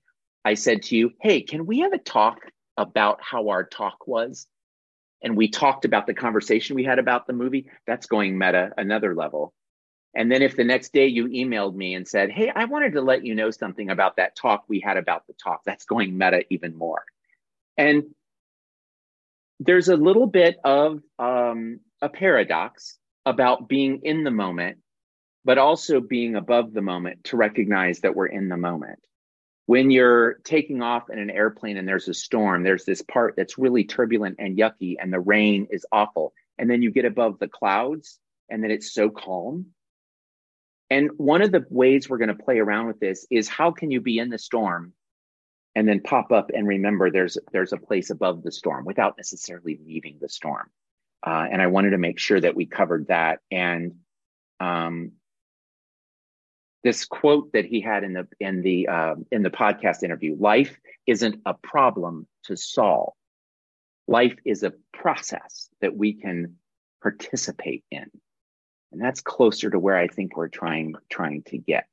I 0.45 0.55
said 0.55 0.83
to 0.85 0.97
you, 0.97 1.13
hey, 1.21 1.41
can 1.43 1.67
we 1.67 1.81
have 1.81 1.93
a 1.93 1.99
talk 1.99 2.39
about 2.77 3.21
how 3.23 3.49
our 3.49 3.65
talk 3.65 4.07
was? 4.07 4.47
And 5.23 5.37
we 5.37 5.49
talked 5.49 5.85
about 5.85 6.07
the 6.07 6.15
conversation 6.15 6.77
we 6.77 6.85
had 6.85 6.99
about 6.99 7.27
the 7.27 7.33
movie, 7.33 7.69
that's 7.87 8.07
going 8.07 8.39
meta 8.39 8.73
another 8.77 9.15
level. 9.15 9.55
And 10.15 10.31
then 10.33 10.41
if 10.43 10.57
the 10.57 10.65
next 10.65 10.93
day 10.93 11.09
you 11.09 11.27
emailed 11.27 11.75
me 11.75 11.95
and 11.95 12.09
said, 12.09 12.31
hey, 12.31 12.51
I 12.55 12.65
wanted 12.65 12.93
to 12.95 13.03
let 13.03 13.25
you 13.25 13.35
know 13.35 13.51
something 13.51 13.91
about 13.91 14.17
that 14.17 14.35
talk 14.35 14.65
we 14.69 14.81
had 14.81 14.97
about 14.97 15.27
the 15.27 15.35
talk, 15.35 15.63
that's 15.65 15.85
going 15.85 16.17
meta 16.17 16.43
even 16.49 16.75
more. 16.75 17.05
And 17.77 18.05
there's 19.61 19.89
a 19.89 19.97
little 19.97 20.27
bit 20.27 20.57
of 20.65 21.01
um, 21.19 21.81
a 22.03 22.09
paradox 22.09 22.99
about 23.25 23.69
being 23.69 24.01
in 24.03 24.25
the 24.25 24.31
moment, 24.31 24.79
but 25.45 25.59
also 25.59 26.01
being 26.01 26.37
above 26.37 26.73
the 26.73 26.83
moment 26.83 27.25
to 27.25 27.37
recognize 27.37 28.01
that 28.01 28.15
we're 28.15 28.27
in 28.27 28.49
the 28.49 28.57
moment. 28.57 28.99
When 29.67 29.91
you're 29.91 30.35
taking 30.45 30.81
off 30.81 31.11
in 31.11 31.19
an 31.19 31.31
airplane 31.31 31.77
and 31.77 31.89
there's 31.89 32.09
a 32.09 32.15
storm, 32.15 32.63
there's 32.63 32.85
this 32.85 33.03
part 33.03 33.35
that's 33.37 33.59
really 33.59 33.85
turbulent 33.85 34.37
and 34.39 34.57
yucky, 34.57 34.97
and 35.01 35.13
the 35.13 35.19
rain 35.19 35.67
is 35.71 35.85
awful. 35.91 36.33
And 36.57 36.71
then 36.71 36.83
you 36.83 36.91
get 36.91 37.05
above 37.05 37.39
the 37.39 37.49
clouds, 37.49 38.19
and 38.49 38.63
then 38.63 38.71
it's 38.71 38.93
so 38.93 39.11
calm. 39.11 39.67
And 40.89 41.11
one 41.17 41.43
of 41.43 41.51
the 41.51 41.65
ways 41.69 42.09
we're 42.09 42.19
going 42.19 42.29
to 42.29 42.45
play 42.45 42.59
around 42.59 42.87
with 42.87 43.01
this 43.01 43.27
is 43.29 43.49
how 43.49 43.73
can 43.73 43.91
you 43.91 44.01
be 44.01 44.19
in 44.19 44.31
the 44.31 44.39
storm 44.39 44.93
and 45.77 45.87
then 45.87 46.01
pop 46.01 46.33
up 46.33 46.51
and 46.53 46.67
remember 46.67 47.11
there's 47.11 47.39
there's 47.53 47.75
a 47.75 47.77
place 47.77 48.11
above 48.11 48.43
the 48.43 48.51
storm 48.51 48.85
without 48.85 49.17
necessarily 49.19 49.79
leaving 49.87 50.19
the 50.21 50.29
storm 50.29 50.69
Uh, 51.25 51.47
and 51.51 51.61
I 51.61 51.67
wanted 51.69 51.91
to 51.91 51.99
make 51.99 52.19
sure 52.19 52.41
that 52.41 52.57
we 52.57 52.67
covered 52.67 53.09
that. 53.09 53.41
And 53.51 53.97
um, 54.61 55.13
this 56.85 57.05
quote 57.05 57.53
that 57.53 57.65
he 57.67 57.81
had 57.81 58.05
in 58.05 58.13
the 58.13 58.29
in 58.39 58.63
the 58.63 58.89
uh, 58.89 59.15
in 59.33 59.43
the 59.43 59.51
podcast 59.51 60.03
interview: 60.03 60.37
"Life 60.39 60.79
isn't 61.07 61.43
a 61.45 61.55
problem 61.55 62.27
to 62.45 62.57
solve. 62.57 63.15
Life 64.07 64.37
is 64.45 64.63
a 64.63 64.73
process 64.93 65.69
that 65.81 65.97
we 65.97 66.15
can 66.15 66.57
participate 67.03 67.85
in." 67.91 68.09
And 68.93 69.01
that's 69.01 69.21
closer 69.21 69.69
to 69.71 69.79
where 69.79 69.97
I 69.97 70.09
think 70.09 70.37
we're 70.37 70.49
trying 70.49 70.95
trying 71.11 71.43
to 71.45 71.59
get. 71.59 71.87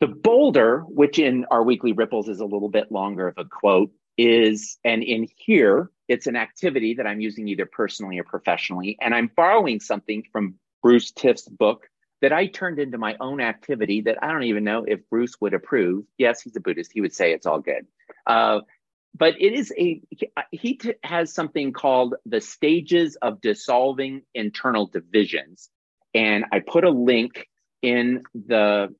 The 0.00 0.08
boulder, 0.08 0.80
which 0.80 1.18
in 1.18 1.46
our 1.50 1.62
weekly 1.62 1.92
ripples 1.92 2.28
is 2.28 2.40
a 2.40 2.44
little 2.44 2.68
bit 2.68 2.90
longer 2.90 3.28
of 3.28 3.34
a 3.38 3.44
quote, 3.44 3.90
is, 4.16 4.78
and 4.84 5.02
in 5.02 5.28
here, 5.36 5.90
it's 6.08 6.26
an 6.26 6.36
activity 6.36 6.94
that 6.94 7.06
I'm 7.06 7.20
using 7.20 7.48
either 7.48 7.66
personally 7.66 8.18
or 8.18 8.24
professionally. 8.24 8.96
And 9.00 9.14
I'm 9.14 9.30
borrowing 9.34 9.80
something 9.80 10.24
from 10.32 10.54
Bruce 10.82 11.10
Tift's 11.12 11.48
book 11.48 11.88
that 12.20 12.32
I 12.32 12.46
turned 12.46 12.78
into 12.78 12.98
my 12.98 13.16
own 13.20 13.40
activity 13.40 14.02
that 14.02 14.22
I 14.22 14.28
don't 14.28 14.44
even 14.44 14.64
know 14.64 14.84
if 14.84 15.08
Bruce 15.10 15.34
would 15.40 15.54
approve. 15.54 16.04
Yes, 16.18 16.42
he's 16.42 16.56
a 16.56 16.60
Buddhist. 16.60 16.92
He 16.92 17.00
would 17.00 17.14
say 17.14 17.32
it's 17.32 17.46
all 17.46 17.60
good. 17.60 17.86
Uh, 18.26 18.60
but 19.16 19.34
it 19.40 19.52
is 19.52 19.72
a, 19.78 20.02
he 20.50 20.74
t- 20.76 20.94
has 21.02 21.32
something 21.32 21.72
called 21.72 22.14
the 22.26 22.40
stages 22.40 23.16
of 23.16 23.40
dissolving 23.40 24.22
internal 24.34 24.86
divisions. 24.86 25.70
And 26.14 26.44
I 26.52 26.60
put 26.60 26.84
a 26.84 26.90
link 26.90 27.48
in 27.82 28.22
the 28.34 28.94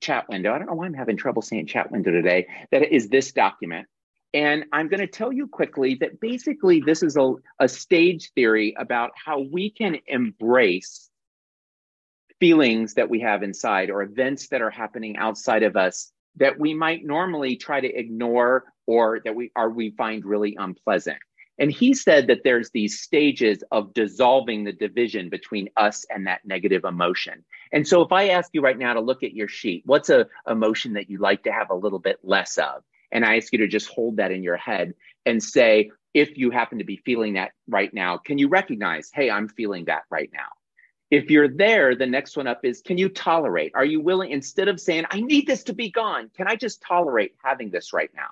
chat 0.00 0.28
window. 0.28 0.52
I 0.52 0.58
don't 0.58 0.68
know 0.68 0.74
why 0.74 0.86
I'm 0.86 0.94
having 0.94 1.16
trouble 1.16 1.42
saying 1.42 1.66
chat 1.66 1.90
window 1.90 2.10
today. 2.10 2.46
That 2.70 2.94
is 2.94 3.08
this 3.08 3.32
document. 3.32 3.86
And 4.34 4.66
I'm 4.72 4.88
going 4.88 5.00
to 5.00 5.06
tell 5.06 5.32
you 5.32 5.46
quickly 5.46 5.94
that 6.00 6.20
basically 6.20 6.80
this 6.80 7.02
is 7.02 7.16
a, 7.16 7.34
a 7.60 7.68
stage 7.68 8.30
theory 8.34 8.74
about 8.78 9.12
how 9.14 9.40
we 9.40 9.70
can 9.70 9.98
embrace 10.06 11.08
feelings 12.38 12.94
that 12.94 13.08
we 13.08 13.20
have 13.20 13.42
inside 13.42 13.90
or 13.90 14.02
events 14.02 14.48
that 14.48 14.62
are 14.62 14.70
happening 14.70 15.16
outside 15.16 15.62
of 15.62 15.76
us 15.76 16.12
that 16.36 16.58
we 16.58 16.72
might 16.72 17.04
normally 17.04 17.56
try 17.56 17.80
to 17.80 17.88
ignore 17.88 18.64
or 18.86 19.20
that 19.24 19.34
we 19.34 19.50
are 19.56 19.70
we 19.70 19.90
find 19.90 20.24
really 20.24 20.56
unpleasant. 20.58 21.18
And 21.58 21.72
he 21.72 21.92
said 21.92 22.28
that 22.28 22.44
there's 22.44 22.70
these 22.70 23.00
stages 23.00 23.64
of 23.72 23.92
dissolving 23.92 24.64
the 24.64 24.72
division 24.72 25.28
between 25.28 25.68
us 25.76 26.06
and 26.08 26.26
that 26.26 26.44
negative 26.44 26.84
emotion. 26.84 27.44
And 27.72 27.86
so 27.86 28.00
if 28.02 28.12
I 28.12 28.28
ask 28.28 28.50
you 28.52 28.60
right 28.60 28.78
now 28.78 28.94
to 28.94 29.00
look 29.00 29.22
at 29.22 29.34
your 29.34 29.48
sheet, 29.48 29.82
what's 29.84 30.08
a 30.08 30.26
emotion 30.48 30.92
that 30.92 31.10
you'd 31.10 31.20
like 31.20 31.42
to 31.44 31.52
have 31.52 31.70
a 31.70 31.74
little 31.74 31.98
bit 31.98 32.18
less 32.22 32.58
of? 32.58 32.84
And 33.10 33.24
I 33.24 33.36
ask 33.36 33.52
you 33.52 33.58
to 33.60 33.68
just 33.68 33.88
hold 33.88 34.18
that 34.18 34.30
in 34.30 34.42
your 34.42 34.56
head 34.56 34.94
and 35.26 35.42
say, 35.42 35.90
if 36.14 36.38
you 36.38 36.50
happen 36.50 36.78
to 36.78 36.84
be 36.84 36.96
feeling 37.04 37.34
that 37.34 37.52
right 37.66 37.92
now, 37.92 38.18
can 38.18 38.38
you 38.38 38.48
recognize, 38.48 39.10
hey, 39.12 39.30
I'm 39.30 39.48
feeling 39.48 39.86
that 39.86 40.02
right 40.10 40.30
now? 40.32 40.48
If 41.10 41.30
you're 41.30 41.48
there, 41.48 41.96
the 41.96 42.06
next 42.06 42.36
one 42.36 42.46
up 42.46 42.64
is, 42.64 42.82
can 42.82 42.98
you 42.98 43.08
tolerate? 43.08 43.72
Are 43.74 43.84
you 43.84 44.00
willing, 44.00 44.30
instead 44.30 44.68
of 44.68 44.78
saying, 44.78 45.06
I 45.10 45.20
need 45.20 45.46
this 45.46 45.64
to 45.64 45.72
be 45.72 45.90
gone, 45.90 46.30
can 46.36 46.46
I 46.46 46.56
just 46.56 46.82
tolerate 46.82 47.34
having 47.42 47.70
this 47.70 47.92
right 47.92 48.10
now? 48.14 48.28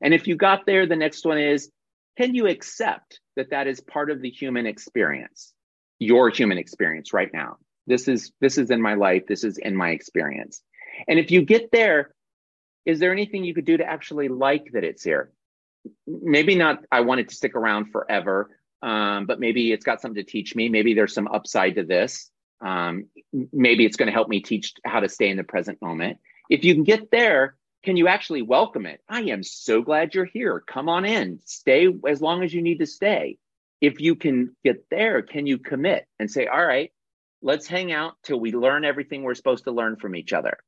And 0.00 0.14
if 0.14 0.28
you 0.28 0.36
got 0.36 0.66
there, 0.66 0.86
the 0.86 0.96
next 0.96 1.24
one 1.24 1.38
is, 1.38 1.70
can 2.18 2.34
you 2.34 2.48
accept 2.48 3.20
that 3.36 3.50
that 3.50 3.68
is 3.68 3.80
part 3.80 4.10
of 4.10 4.20
the 4.20 4.30
human 4.30 4.66
experience? 4.66 5.54
Your 6.00 6.30
human 6.30 6.58
experience 6.58 7.12
right 7.12 7.30
now. 7.32 7.56
This 7.86 8.08
is 8.08 8.32
this 8.40 8.58
is 8.58 8.70
in 8.70 8.82
my 8.82 8.94
life. 8.94 9.22
This 9.28 9.44
is 9.44 9.56
in 9.56 9.74
my 9.76 9.90
experience. 9.90 10.60
And 11.06 11.18
if 11.18 11.30
you 11.30 11.42
get 11.42 11.70
there 11.70 12.12
is 12.84 12.98
there 13.00 13.12
anything 13.12 13.44
you 13.44 13.54
could 13.54 13.66
do 13.66 13.76
to 13.76 13.84
actually 13.84 14.28
like 14.28 14.72
that 14.72 14.82
it's 14.82 15.04
here? 15.04 15.30
Maybe 16.06 16.54
not 16.56 16.84
i 16.90 17.00
want 17.00 17.20
it 17.20 17.28
to 17.28 17.34
stick 17.34 17.54
around 17.54 17.92
forever 17.92 18.50
um, 18.82 19.26
but 19.26 19.40
maybe 19.40 19.72
it's 19.72 19.84
got 19.84 20.00
something 20.00 20.24
to 20.24 20.30
teach 20.30 20.54
me. 20.54 20.68
Maybe 20.68 20.94
there's 20.94 21.14
some 21.14 21.26
upside 21.28 21.74
to 21.76 21.84
this. 21.84 22.30
Um, 22.64 23.06
maybe 23.52 23.84
it's 23.84 23.96
going 23.96 24.06
to 24.06 24.12
help 24.12 24.28
me 24.28 24.40
teach 24.40 24.72
how 24.84 25.00
to 25.00 25.08
stay 25.08 25.28
in 25.28 25.36
the 25.36 25.44
present 25.44 25.80
moment. 25.82 26.18
If 26.48 26.64
you 26.64 26.74
can 26.74 26.84
get 26.84 27.10
there 27.10 27.56
can 27.84 27.96
you 27.96 28.08
actually 28.08 28.42
welcome 28.42 28.86
it? 28.86 29.00
I 29.08 29.22
am 29.22 29.42
so 29.42 29.82
glad 29.82 30.14
you're 30.14 30.24
here. 30.24 30.62
Come 30.66 30.88
on 30.88 31.04
in. 31.04 31.40
Stay 31.44 31.88
as 32.08 32.20
long 32.20 32.42
as 32.42 32.52
you 32.52 32.62
need 32.62 32.78
to 32.78 32.86
stay. 32.86 33.38
If 33.80 34.00
you 34.00 34.16
can 34.16 34.56
get 34.64 34.84
there, 34.90 35.22
can 35.22 35.46
you 35.46 35.58
commit 35.58 36.06
and 36.18 36.30
say, 36.30 36.46
all 36.46 36.64
right, 36.64 36.92
let's 37.40 37.68
hang 37.68 37.92
out 37.92 38.14
till 38.24 38.40
we 38.40 38.52
learn 38.52 38.84
everything 38.84 39.22
we're 39.22 39.34
supposed 39.34 39.64
to 39.64 39.70
learn 39.70 39.96
from 39.96 40.16
each 40.16 40.32
other? 40.32 40.58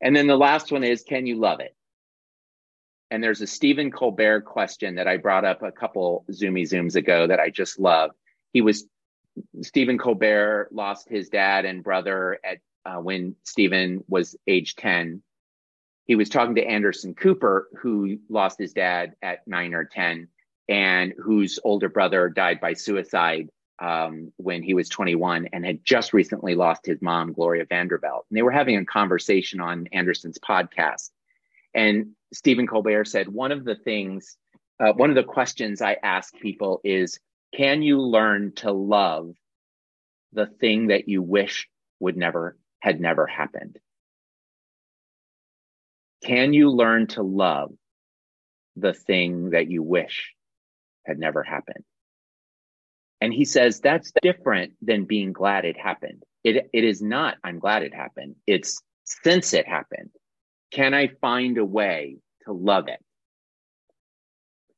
And 0.00 0.14
then 0.14 0.26
the 0.26 0.36
last 0.36 0.72
one 0.72 0.82
is, 0.82 1.04
can 1.04 1.26
you 1.26 1.36
love 1.36 1.60
it? 1.60 1.74
And 3.10 3.22
there's 3.22 3.40
a 3.40 3.46
Stephen 3.46 3.92
Colbert 3.92 4.42
question 4.42 4.96
that 4.96 5.06
I 5.06 5.16
brought 5.18 5.44
up 5.44 5.62
a 5.62 5.70
couple 5.70 6.24
Zoomy 6.30 6.62
Zooms 6.62 6.96
ago 6.96 7.28
that 7.28 7.38
I 7.38 7.50
just 7.50 7.78
love. 7.78 8.10
He 8.52 8.62
was 8.62 8.84
Stephen 9.62 9.98
Colbert 9.98 10.68
lost 10.72 11.08
his 11.08 11.28
dad 11.28 11.66
and 11.66 11.84
brother 11.84 12.38
at 12.42 12.58
uh, 12.84 13.00
when 13.00 13.36
Stephen 13.44 14.02
was 14.08 14.34
age 14.46 14.74
10 14.76 15.22
he 16.06 16.14
was 16.14 16.28
talking 16.28 16.54
to 16.54 16.64
Anderson 16.64 17.14
Cooper, 17.14 17.68
who 17.80 18.18
lost 18.28 18.58
his 18.58 18.72
dad 18.72 19.14
at 19.22 19.46
nine 19.46 19.74
or 19.74 19.84
10, 19.84 20.28
and 20.68 21.12
whose 21.18 21.58
older 21.64 21.88
brother 21.88 22.28
died 22.28 22.60
by 22.60 22.74
suicide 22.74 23.50
um, 23.78 24.32
when 24.36 24.62
he 24.62 24.74
was 24.74 24.88
21 24.88 25.48
and 25.52 25.66
had 25.66 25.84
just 25.84 26.12
recently 26.12 26.54
lost 26.54 26.86
his 26.86 27.02
mom, 27.02 27.32
Gloria 27.32 27.66
Vanderbilt. 27.68 28.24
And 28.30 28.36
they 28.36 28.42
were 28.42 28.52
having 28.52 28.76
a 28.76 28.84
conversation 28.84 29.60
on 29.60 29.88
Anderson's 29.92 30.38
podcast. 30.38 31.10
And 31.74 32.12
Stephen 32.32 32.66
Colbert 32.66 33.06
said, 33.06 33.28
one 33.28 33.52
of 33.52 33.64
the 33.64 33.76
things, 33.76 34.36
uh, 34.80 34.92
one 34.92 35.10
of 35.10 35.16
the 35.16 35.24
questions 35.24 35.82
I 35.82 35.96
ask 36.02 36.34
people 36.36 36.80
is, 36.84 37.18
can 37.54 37.82
you 37.82 38.00
learn 38.00 38.52
to 38.56 38.72
love 38.72 39.34
the 40.32 40.46
thing 40.46 40.88
that 40.88 41.08
you 41.08 41.22
wish 41.22 41.68
would 42.00 42.16
never, 42.16 42.56
had 42.80 43.00
never 43.00 43.26
happened? 43.26 43.78
Can 46.24 46.52
you 46.52 46.70
learn 46.70 47.06
to 47.08 47.22
love 47.22 47.72
the 48.76 48.92
thing 48.92 49.50
that 49.50 49.70
you 49.70 49.82
wish 49.82 50.32
had 51.06 51.18
never 51.18 51.42
happened? 51.42 51.84
And 53.20 53.32
he 53.32 53.44
says 53.44 53.80
that's 53.80 54.12
different 54.22 54.74
than 54.82 55.04
being 55.04 55.32
glad 55.32 55.64
it 55.64 55.78
happened. 55.78 56.22
It, 56.44 56.68
it 56.72 56.84
is 56.84 57.02
not, 57.02 57.36
I'm 57.42 57.58
glad 57.58 57.82
it 57.82 57.94
happened. 57.94 58.36
It's 58.46 58.82
since 59.04 59.54
it 59.54 59.66
happened, 59.66 60.10
can 60.70 60.94
I 60.94 61.08
find 61.20 61.58
a 61.58 61.64
way 61.64 62.18
to 62.44 62.52
love 62.52 62.88
it? 62.88 63.00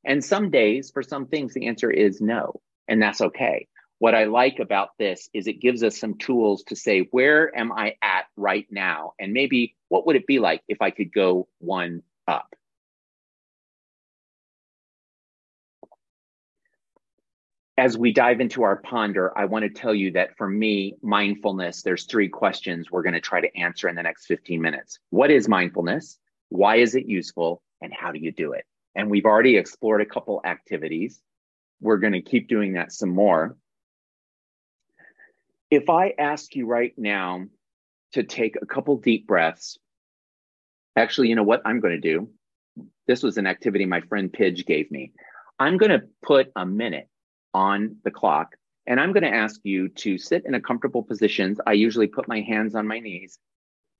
And 0.04 0.24
some 0.24 0.50
days, 0.50 0.90
for 0.92 1.02
some 1.02 1.26
things, 1.26 1.54
the 1.54 1.66
answer 1.66 1.90
is 1.90 2.20
no, 2.20 2.60
and 2.86 3.02
that's 3.02 3.20
okay. 3.20 3.66
What 4.00 4.14
I 4.14 4.24
like 4.24 4.60
about 4.60 4.90
this 4.98 5.28
is 5.34 5.48
it 5.48 5.60
gives 5.60 5.82
us 5.82 5.98
some 5.98 6.14
tools 6.18 6.62
to 6.64 6.76
say, 6.76 7.08
where 7.10 7.56
am 7.56 7.72
I 7.72 7.96
at 8.00 8.26
right 8.36 8.66
now? 8.70 9.14
And 9.18 9.32
maybe 9.32 9.74
what 9.88 10.06
would 10.06 10.14
it 10.14 10.26
be 10.26 10.38
like 10.38 10.62
if 10.68 10.80
I 10.80 10.90
could 10.90 11.12
go 11.12 11.48
one 11.58 12.02
up? 12.28 12.54
As 17.76 17.96
we 17.96 18.12
dive 18.12 18.40
into 18.40 18.62
our 18.62 18.76
ponder, 18.76 19.36
I 19.36 19.44
want 19.44 19.62
to 19.64 19.68
tell 19.68 19.94
you 19.94 20.12
that 20.12 20.36
for 20.36 20.48
me, 20.48 20.94
mindfulness, 21.02 21.82
there's 21.82 22.06
three 22.06 22.28
questions 22.28 22.90
we're 22.90 23.02
going 23.02 23.14
to 23.14 23.20
try 23.20 23.40
to 23.40 23.56
answer 23.56 23.88
in 23.88 23.94
the 23.94 24.02
next 24.02 24.26
15 24.26 24.60
minutes. 24.60 24.98
What 25.10 25.30
is 25.30 25.48
mindfulness? 25.48 26.18
Why 26.48 26.76
is 26.76 26.94
it 26.94 27.06
useful? 27.06 27.62
And 27.80 27.92
how 27.92 28.10
do 28.10 28.18
you 28.18 28.32
do 28.32 28.52
it? 28.52 28.64
And 28.96 29.10
we've 29.10 29.26
already 29.26 29.56
explored 29.56 30.02
a 30.02 30.06
couple 30.06 30.40
activities. 30.44 31.20
We're 31.80 31.98
going 31.98 32.14
to 32.14 32.20
keep 32.20 32.48
doing 32.48 32.72
that 32.72 32.92
some 32.92 33.10
more. 33.10 33.56
If 35.70 35.90
I 35.90 36.14
ask 36.18 36.54
you 36.54 36.66
right 36.66 36.94
now 36.96 37.44
to 38.12 38.22
take 38.22 38.56
a 38.60 38.66
couple 38.66 38.96
deep 38.96 39.26
breaths, 39.26 39.78
actually, 40.96 41.28
you 41.28 41.34
know 41.34 41.42
what 41.42 41.62
I'm 41.64 41.80
going 41.80 42.00
to 42.00 42.00
do? 42.00 42.30
This 43.06 43.22
was 43.22 43.36
an 43.36 43.46
activity 43.46 43.84
my 43.84 44.00
friend 44.00 44.32
Pidge 44.32 44.64
gave 44.64 44.90
me. 44.90 45.12
I'm 45.58 45.76
going 45.76 45.90
to 45.90 46.06
put 46.22 46.50
a 46.56 46.64
minute 46.64 47.08
on 47.52 47.96
the 48.04 48.10
clock 48.10 48.56
and 48.86 48.98
I'm 48.98 49.12
going 49.12 49.24
to 49.24 49.34
ask 49.34 49.60
you 49.64 49.90
to 49.90 50.16
sit 50.16 50.44
in 50.46 50.54
a 50.54 50.60
comfortable 50.60 51.02
position. 51.02 51.56
I 51.66 51.72
usually 51.72 52.06
put 52.06 52.28
my 52.28 52.40
hands 52.40 52.74
on 52.74 52.86
my 52.86 53.00
knees. 53.00 53.38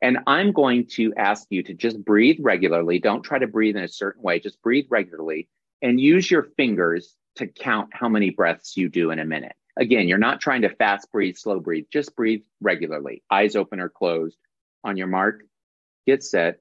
And 0.00 0.18
I'm 0.26 0.52
going 0.52 0.86
to 0.92 1.12
ask 1.16 1.46
you 1.50 1.62
to 1.64 1.74
just 1.74 2.02
breathe 2.02 2.38
regularly. 2.40 2.98
Don't 2.98 3.22
try 3.22 3.38
to 3.38 3.46
breathe 3.46 3.76
in 3.76 3.82
a 3.82 3.88
certain 3.88 4.22
way, 4.22 4.40
just 4.40 4.62
breathe 4.62 4.86
regularly 4.88 5.48
and 5.82 6.00
use 6.00 6.30
your 6.30 6.44
fingers 6.56 7.14
to 7.36 7.46
count 7.46 7.90
how 7.92 8.08
many 8.08 8.30
breaths 8.30 8.76
you 8.76 8.88
do 8.88 9.10
in 9.10 9.18
a 9.18 9.24
minute. 9.24 9.54
Again, 9.78 10.08
you're 10.08 10.18
not 10.18 10.40
trying 10.40 10.62
to 10.62 10.74
fast 10.74 11.10
breathe, 11.12 11.36
slow 11.36 11.60
breathe, 11.60 11.86
just 11.92 12.16
breathe 12.16 12.42
regularly, 12.60 13.22
eyes 13.30 13.56
open 13.56 13.80
or 13.80 13.88
closed. 13.88 14.36
On 14.84 14.96
your 14.96 15.06
mark, 15.06 15.42
get 16.06 16.22
set, 16.22 16.60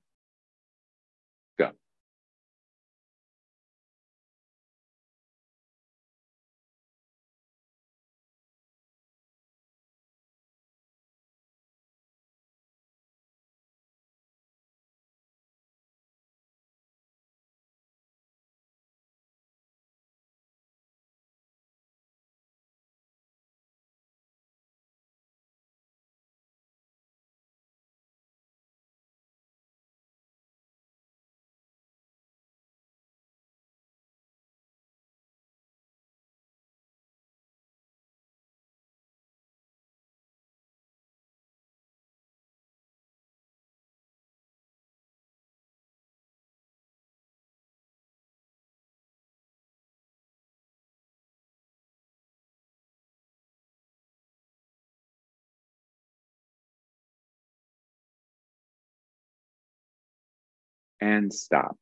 and 61.02 61.34
stop. 61.34 61.78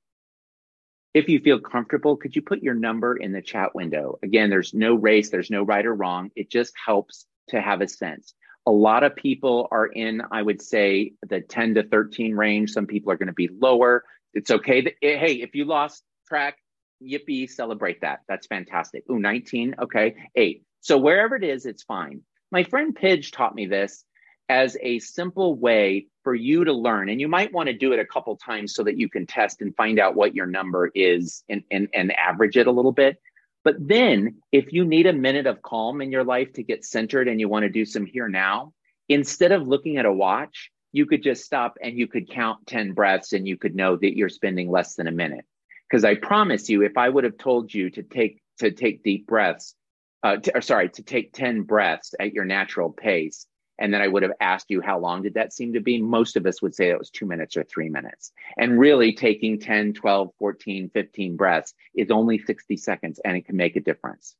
If 1.14 1.30
you 1.30 1.40
feel 1.40 1.60
comfortable, 1.60 2.18
could 2.18 2.36
you 2.36 2.42
put 2.42 2.62
your 2.62 2.74
number 2.74 3.16
in 3.16 3.32
the 3.32 3.42
chat 3.42 3.74
window? 3.74 4.20
Again, 4.22 4.50
there's 4.50 4.74
no 4.74 4.96
race, 4.96 5.30
there's 5.30 5.50
no 5.50 5.64
right 5.64 5.86
or 5.86 5.94
wrong. 5.94 6.30
It 6.36 6.50
just 6.50 6.74
helps 6.84 7.26
to 7.50 7.62
have 7.62 7.82
a 7.82 7.88
sense. 7.88 8.34
A 8.66 8.72
lot 8.72 9.04
of 9.04 9.16
people 9.16 9.68
are 9.72 9.86
in, 9.86 10.22
I 10.32 10.42
would 10.42 10.62
say, 10.62 11.14
the 11.28 11.40
10 11.40 11.76
to 11.76 11.84
13 11.84 12.36
range. 12.36 12.72
Some 12.72 12.88
people 12.88 13.12
are 13.12 13.18
going 13.18 13.28
to 13.28 13.34
be 13.34 13.48
lower. 13.48 14.04
It's 14.34 14.52
okay. 14.52 14.82
That, 14.82 14.94
eh, 15.02 15.18
hey, 15.18 15.36
if 15.36 15.56
you 15.56 15.66
lost 15.66 16.04
track, 16.28 16.58
yippee, 17.02 17.50
celebrate 17.50 18.02
that. 18.02 18.22
That's 18.28 18.48
fantastic. 18.48 19.04
Ooh, 19.10 19.20
19. 19.20 19.76
Okay. 19.84 20.16
Eight. 20.36 20.64
So 20.82 20.98
wherever 20.98 21.36
it 21.36 21.44
is, 21.44 21.66
it's 21.66 21.84
fine. 21.84 22.22
My 22.52 22.64
friend 22.64 22.96
Pidge 22.96 23.32
taught 23.32 23.56
me 23.56 23.68
this 23.68 24.04
as 24.50 24.78
a 24.82 25.00
simple 25.00 25.56
way 25.56 26.08
for 26.24 26.36
you 26.36 26.64
to 26.66 26.74
learn. 26.74 27.10
And 27.10 27.20
you 27.20 27.28
might 27.28 27.54
want 27.54 27.68
to 27.68 27.74
do 27.74 27.94
it 27.94 28.00
a 28.00 28.06
couple 28.06 28.36
times 28.36 28.74
so 28.74 28.84
that 28.84 28.98
you 28.98 29.10
can 29.10 29.26
test 29.26 29.62
and 29.62 29.76
find 29.76 30.00
out 30.00 30.16
what 30.16 30.36
your 30.36 30.46
number 30.46 30.92
is 30.94 31.44
and, 31.50 31.64
and, 31.72 31.88
and 31.94 32.12
average 32.18 32.58
it 32.58 32.68
a 32.68 32.72
little 32.72 32.92
bit. 32.92 33.20
But 33.64 33.76
then, 33.80 34.42
if 34.52 34.72
you 34.74 34.86
need 34.86 35.08
a 35.08 35.14
minute 35.14 35.48
of 35.48 35.64
calm 35.64 36.02
in 36.02 36.12
your 36.12 36.24
life 36.24 36.54
to 36.54 36.64
get 36.64 36.86
centered 36.86 37.28
and 37.28 37.40
you 37.40 37.50
want 37.50 37.64
to 37.64 37.70
do 37.70 37.84
some 37.84 38.06
here 38.06 38.30
now, 38.30 38.74
instead 39.10 39.52
of 39.52 39.68
looking 39.68 39.98
at 39.98 40.06
a 40.06 40.14
watch, 40.14 40.72
you 40.92 41.08
could 41.08 41.24
just 41.24 41.44
stop 41.44 41.78
and 41.82 41.98
you 41.98 42.08
could 42.08 42.30
count 42.30 42.68
10 42.68 42.94
breaths 42.94 43.34
and 43.34 43.48
you 43.48 43.58
could 43.58 43.76
know 43.76 43.96
that 43.96 44.16
you're 44.16 44.30
spending 44.30 44.70
less 44.70 44.96
than 44.96 45.08
a 45.08 45.12
minute. 45.12 45.46
Because 45.90 46.06
I 46.06 46.16
promise 46.16 46.70
you, 46.70 46.84
if 46.84 46.98
I 46.98 47.10
would 47.10 47.24
have 47.24 47.38
told 47.38 47.74
you 47.74 47.90
to 47.92 48.04
take 48.04 48.42
to 48.60 48.72
take 48.72 49.04
deep 49.04 49.28
breaths, 49.28 49.76
uh, 50.24 50.38
to, 50.38 50.58
or 50.58 50.62
sorry, 50.62 50.90
to 50.90 51.04
take 51.04 51.34
10 51.34 51.64
breaths 51.64 52.14
at 52.20 52.34
your 52.34 52.46
natural 52.46 52.92
pace, 52.92 53.46
and 53.78 53.94
then 53.94 54.02
I 54.02 54.08
would 54.08 54.24
have 54.24 54.32
asked 54.40 54.68
you 54.70 54.82
how 54.82 55.00
long 55.00 55.22
did 55.22 55.34
that 55.34 55.54
seem 55.54 55.74
to 55.74 55.82
be, 55.82 56.02
most 56.02 56.38
of 56.38 56.46
us 56.46 56.62
would 56.62 56.74
say 56.74 56.90
it 56.90 57.00
was 57.00 57.10
two 57.10 57.26
minutes 57.26 57.58
or 57.58 57.64
three 57.64 57.90
minutes. 57.90 58.32
And 58.58 58.80
really 58.80 59.14
taking 59.14 59.60
10, 59.60 59.94
12, 59.94 60.30
14, 60.40 60.90
15 60.94 61.36
breaths 61.36 61.74
is 61.94 62.10
only 62.10 62.40
60 62.40 62.78
seconds 62.78 63.20
and 63.24 63.36
it 63.36 63.46
can 63.46 63.58
make 63.58 63.76
a 63.76 63.82
difference. 63.82 64.36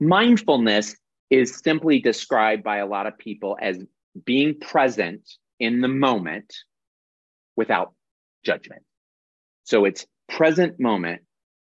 Mindfulness 0.00 0.96
is 1.30 1.56
simply 1.56 2.00
described 2.00 2.62
by 2.62 2.78
a 2.78 2.86
lot 2.86 3.06
of 3.06 3.18
people 3.18 3.56
as 3.60 3.82
being 4.24 4.58
present 4.58 5.22
in 5.58 5.80
the 5.80 5.88
moment 5.88 6.54
without 7.56 7.94
judgment. 8.44 8.82
So 9.64 9.84
it's 9.84 10.06
present 10.28 10.78
moment 10.78 11.22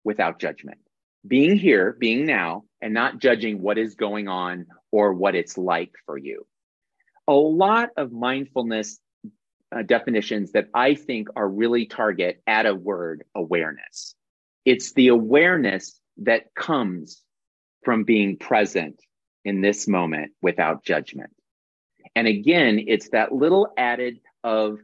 without 0.04 0.40
judgment. 0.40 0.78
Being 1.26 1.56
here, 1.56 1.96
being 1.98 2.26
now, 2.26 2.64
and 2.82 2.94
not 2.94 3.18
judging 3.18 3.60
what 3.60 3.78
is 3.78 3.94
going 3.94 4.28
on 4.28 4.66
or 4.90 5.12
what 5.12 5.34
it's 5.34 5.58
like 5.58 5.92
for 6.06 6.16
you. 6.16 6.46
A 7.28 7.32
lot 7.32 7.90
of 7.96 8.12
mindfulness 8.12 8.98
uh, 9.74 9.82
definitions 9.82 10.52
that 10.52 10.68
I 10.74 10.94
think 10.94 11.28
are 11.36 11.48
really 11.48 11.86
target 11.86 12.42
at 12.46 12.66
a 12.66 12.74
word 12.74 13.24
awareness. 13.34 14.14
It's 14.64 14.92
the 14.92 15.08
awareness 15.08 16.00
that 16.18 16.54
comes 16.54 17.22
from 17.84 18.04
being 18.04 18.36
present 18.36 19.00
in 19.44 19.60
this 19.60 19.88
moment 19.88 20.32
without 20.42 20.84
judgment. 20.84 21.30
And 22.14 22.26
again, 22.26 22.84
it's 22.88 23.10
that 23.10 23.32
little 23.32 23.68
added 23.76 24.18
of 24.42 24.78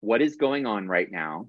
what 0.00 0.22
is 0.22 0.36
going 0.36 0.66
on 0.66 0.86
right 0.86 1.10
now 1.10 1.48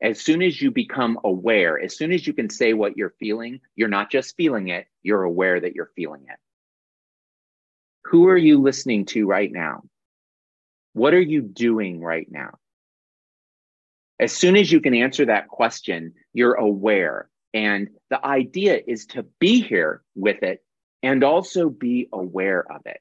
as 0.00 0.20
soon 0.20 0.42
as 0.42 0.60
you 0.60 0.70
become 0.70 1.18
aware, 1.24 1.80
as 1.80 1.96
soon 1.96 2.12
as 2.12 2.26
you 2.26 2.32
can 2.32 2.50
say 2.50 2.74
what 2.74 2.96
you're 2.96 3.14
feeling, 3.18 3.60
you're 3.74 3.88
not 3.88 4.10
just 4.10 4.36
feeling 4.36 4.68
it, 4.68 4.86
you're 5.02 5.22
aware 5.22 5.58
that 5.58 5.74
you're 5.74 5.92
feeling 5.96 6.26
it. 6.28 6.38
Who 8.04 8.28
are 8.28 8.36
you 8.36 8.60
listening 8.60 9.06
to 9.06 9.26
right 9.26 9.50
now? 9.50 9.82
What 10.92 11.14
are 11.14 11.20
you 11.20 11.42
doing 11.42 12.00
right 12.00 12.26
now? 12.30 12.58
As 14.18 14.32
soon 14.32 14.56
as 14.56 14.70
you 14.70 14.80
can 14.80 14.94
answer 14.94 15.26
that 15.26 15.48
question, 15.48 16.14
you're 16.32 16.54
aware. 16.54 17.28
And 17.52 17.88
the 18.10 18.24
idea 18.24 18.80
is 18.86 19.06
to 19.06 19.24
be 19.38 19.60
here 19.62 20.02
with 20.14 20.42
it 20.42 20.62
and 21.02 21.24
also 21.24 21.68
be 21.68 22.08
aware 22.12 22.64
of 22.70 22.82
it. 22.86 23.00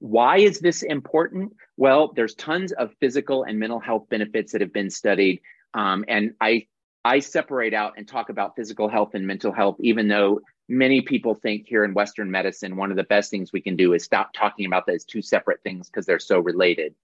Why 0.00 0.38
is 0.38 0.60
this 0.60 0.82
important? 0.82 1.54
Well, 1.76 2.12
there's 2.14 2.34
tons 2.34 2.72
of 2.72 2.94
physical 3.00 3.44
and 3.44 3.58
mental 3.58 3.80
health 3.80 4.08
benefits 4.10 4.52
that 4.52 4.60
have 4.60 4.72
been 4.72 4.90
studied 4.90 5.40
um, 5.74 6.04
and 6.08 6.34
I 6.40 6.66
I 7.04 7.18
separate 7.18 7.74
out 7.74 7.94
and 7.98 8.08
talk 8.08 8.30
about 8.30 8.56
physical 8.56 8.88
health 8.88 9.10
and 9.14 9.26
mental 9.26 9.52
health, 9.52 9.76
even 9.80 10.08
though 10.08 10.40
many 10.68 11.02
people 11.02 11.34
think 11.34 11.66
here 11.68 11.84
in 11.84 11.92
Western 11.92 12.30
medicine, 12.30 12.76
one 12.76 12.90
of 12.90 12.96
the 12.96 13.04
best 13.04 13.30
things 13.30 13.52
we 13.52 13.60
can 13.60 13.76
do 13.76 13.92
is 13.92 14.02
stop 14.02 14.32
talking 14.32 14.64
about 14.64 14.86
those 14.86 15.04
two 15.04 15.20
separate 15.20 15.62
things 15.62 15.90
because 15.90 16.06
they're 16.06 16.18
so 16.18 16.38
related. 16.38 16.94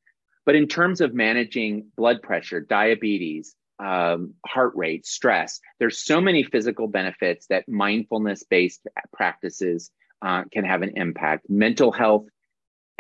But 0.47 0.55
in 0.55 0.69
terms 0.69 1.03
of 1.03 1.13
managing 1.13 1.89
blood 1.97 2.23
pressure, 2.23 2.61
diabetes, 2.61 3.55
um, 3.79 4.35
heart 4.47 4.73
rate, 4.75 5.05
stress, 5.05 5.61
there's 5.79 6.03
so 6.03 6.21
many 6.21 6.45
physical 6.45 6.89
benefits 6.89 7.47
that 7.49 7.69
mindfulness 7.69 8.43
based 8.43 8.87
practices 9.13 9.91
uh, 10.23 10.45
can 10.51 10.65
have 10.65 10.81
an 10.81 10.93
impact. 10.97 11.49
Mental 11.51 11.93
health 11.93 12.27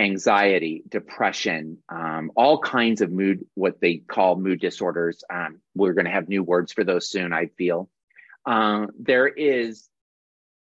anxiety, 0.00 0.82
depression, 0.88 1.78
um, 1.88 2.32
all 2.34 2.58
kinds 2.58 3.02
of 3.02 3.12
mood, 3.12 3.44
what 3.54 3.80
they 3.80 3.96
call 3.96 4.36
mood 4.36 4.60
disorders. 4.60 5.22
Um, 5.32 5.60
we're 5.74 5.92
going 5.92 6.06
to 6.06 6.10
have 6.10 6.28
new 6.28 6.42
words 6.42 6.72
for 6.72 6.84
those 6.84 7.08
soon, 7.10 7.32
I 7.32 7.46
feel. 7.58 7.88
Um, 8.46 8.88
there 8.98 9.28
is 9.28 9.88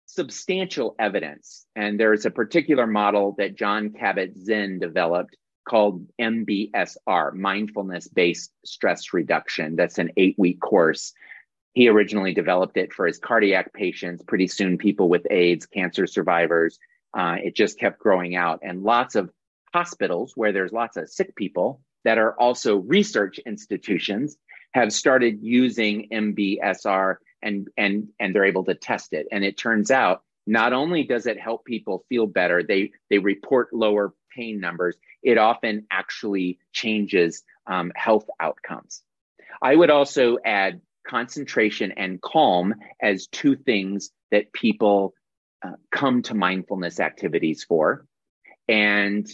substantial 0.07 0.97
evidence, 0.99 1.67
and 1.77 2.01
there's 2.01 2.25
a 2.25 2.31
particular 2.31 2.87
model 2.87 3.35
that 3.39 3.57
Jon 3.57 3.91
Kabat-Zinn 3.91 4.79
developed 4.79 5.37
called 5.69 6.07
MBSR, 6.19 7.35
mindfulness 7.35 8.09
based 8.09 8.53
stress 8.65 9.13
reduction. 9.13 9.77
That's 9.77 9.99
an 9.99 10.13
eight 10.17 10.37
week 10.39 10.61
course. 10.61 11.13
He 11.75 11.89
originally 11.89 12.33
developed 12.33 12.79
it 12.79 12.95
for 12.95 13.07
his 13.07 13.19
cardiac 13.19 13.75
patients, 13.75 14.23
pretty 14.23 14.47
soon, 14.47 14.79
people 14.79 15.11
with 15.11 15.27
AIDS, 15.31 15.67
cancer 15.67 16.07
survivors 16.07 16.79
uh, 17.17 17.37
it 17.43 17.57
just 17.57 17.79
kept 17.79 17.99
growing 17.99 18.37
out. 18.37 18.61
And 18.63 18.83
lots 18.83 19.15
of 19.15 19.31
hospitals 19.73 20.33
where 20.37 20.53
there's 20.53 20.73
lots 20.73 20.97
of 20.97 21.09
sick 21.09 21.35
people 21.35 21.81
that 22.05 22.19
are 22.19 22.39
also 22.39 22.77
research 22.77 23.39
institutions 23.39 24.37
have 24.75 24.93
started 24.93 25.39
using 25.41 26.09
MBSR 26.13 27.17
and, 27.43 27.69
and, 27.77 28.09
and 28.21 28.35
they're 28.35 28.45
able 28.45 28.65
to 28.65 28.75
test 28.75 29.15
it. 29.15 29.27
And 29.33 29.45
it 29.45 29.57
turns 29.57 29.91
out 29.91 30.23
not 30.47 30.73
only 30.73 31.05
does 31.05 31.27
it 31.27 31.41
help 31.41 31.65
people 31.65 32.05
feel 32.09 32.27
better, 32.27 32.63
they, 32.63 32.93
they 33.09 33.19
report 33.19 33.73
lower 33.73 34.13
pain 34.37 34.61
numbers, 34.61 34.97
it 35.23 35.39
often 35.39 35.87
actually 35.91 36.59
changes 36.73 37.43
um, 37.67 37.91
health 37.97 38.27
outcomes. 38.39 39.03
I 39.63 39.75
would 39.75 39.91
also 39.91 40.37
add 40.45 40.83
concentration 41.09 41.93
and 41.93 42.21
calm 42.21 42.75
as 43.01 43.27
two 43.27 43.57
things 43.57 44.11
that 44.31 44.53
people 44.53 45.15
uh, 45.65 45.73
come 45.91 46.23
to 46.23 46.35
mindfulness 46.35 47.01
activities 47.01 47.65
for. 47.65 48.07
And 48.69 49.27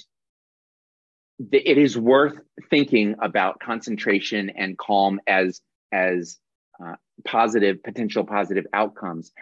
th- 1.51 1.63
it 1.67 1.79
is 1.79 1.97
worth 1.99 2.39
thinking 2.71 3.17
about 3.21 3.61
concentration 3.61 4.51
and 4.51 4.79
calm 4.79 5.21
as, 5.27 5.61
as 5.91 6.39
uh, 6.83 6.95
positive, 7.25 7.83
potential 7.83 8.25
positive 8.25 8.67
outcomes. 8.73 9.33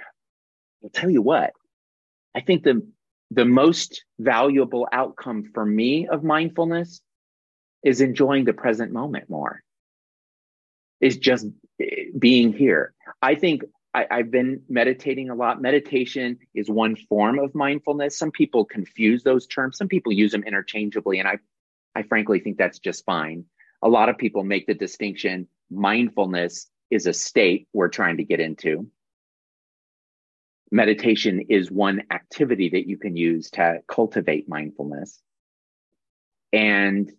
I'll 0.82 0.90
tell 0.90 1.10
you 1.10 1.22
what, 1.22 1.52
I 2.34 2.40
think 2.40 2.62
the, 2.62 2.86
the 3.30 3.44
most 3.44 4.04
valuable 4.18 4.88
outcome 4.92 5.50
for 5.54 5.64
me 5.64 6.08
of 6.08 6.24
mindfulness 6.24 7.00
is 7.82 8.00
enjoying 8.00 8.44
the 8.44 8.52
present 8.52 8.92
moment 8.92 9.30
more, 9.30 9.62
is 11.00 11.16
just 11.16 11.46
eh, 11.80 12.04
being 12.18 12.52
here. 12.52 12.92
I 13.22 13.34
think 13.34 13.62
I, 13.92 14.06
have 14.10 14.30
been 14.30 14.62
meditating 14.68 15.30
a 15.30 15.34
lot. 15.34 15.60
Meditation 15.60 16.38
is 16.54 16.70
one 16.70 16.94
form 16.94 17.38
of 17.38 17.54
mindfulness. 17.54 18.16
Some 18.16 18.30
people 18.30 18.64
confuse 18.64 19.22
those 19.22 19.46
terms. 19.46 19.78
Some 19.78 19.88
people 19.88 20.12
use 20.12 20.32
them 20.32 20.44
interchangeably, 20.44 21.18
and 21.18 21.28
I, 21.28 21.38
I 21.96 22.04
frankly 22.04 22.38
think 22.38 22.56
that's 22.56 22.78
just 22.78 23.04
fine. 23.04 23.44
A 23.82 23.88
lot 23.88 24.08
of 24.08 24.18
people 24.18 24.44
make 24.44 24.66
the 24.66 24.74
distinction: 24.74 25.48
mindfulness 25.70 26.68
is 26.90 27.06
a 27.06 27.12
state 27.12 27.68
we're 27.72 27.88
trying 27.88 28.18
to 28.18 28.24
get 28.24 28.40
into. 28.40 28.88
Meditation 30.70 31.46
is 31.48 31.70
one 31.70 32.02
activity 32.12 32.70
that 32.70 32.86
you 32.88 32.96
can 32.96 33.16
use 33.16 33.50
to 33.50 33.80
cultivate 33.88 34.48
mindfulness. 34.48 35.20
And 36.52 37.10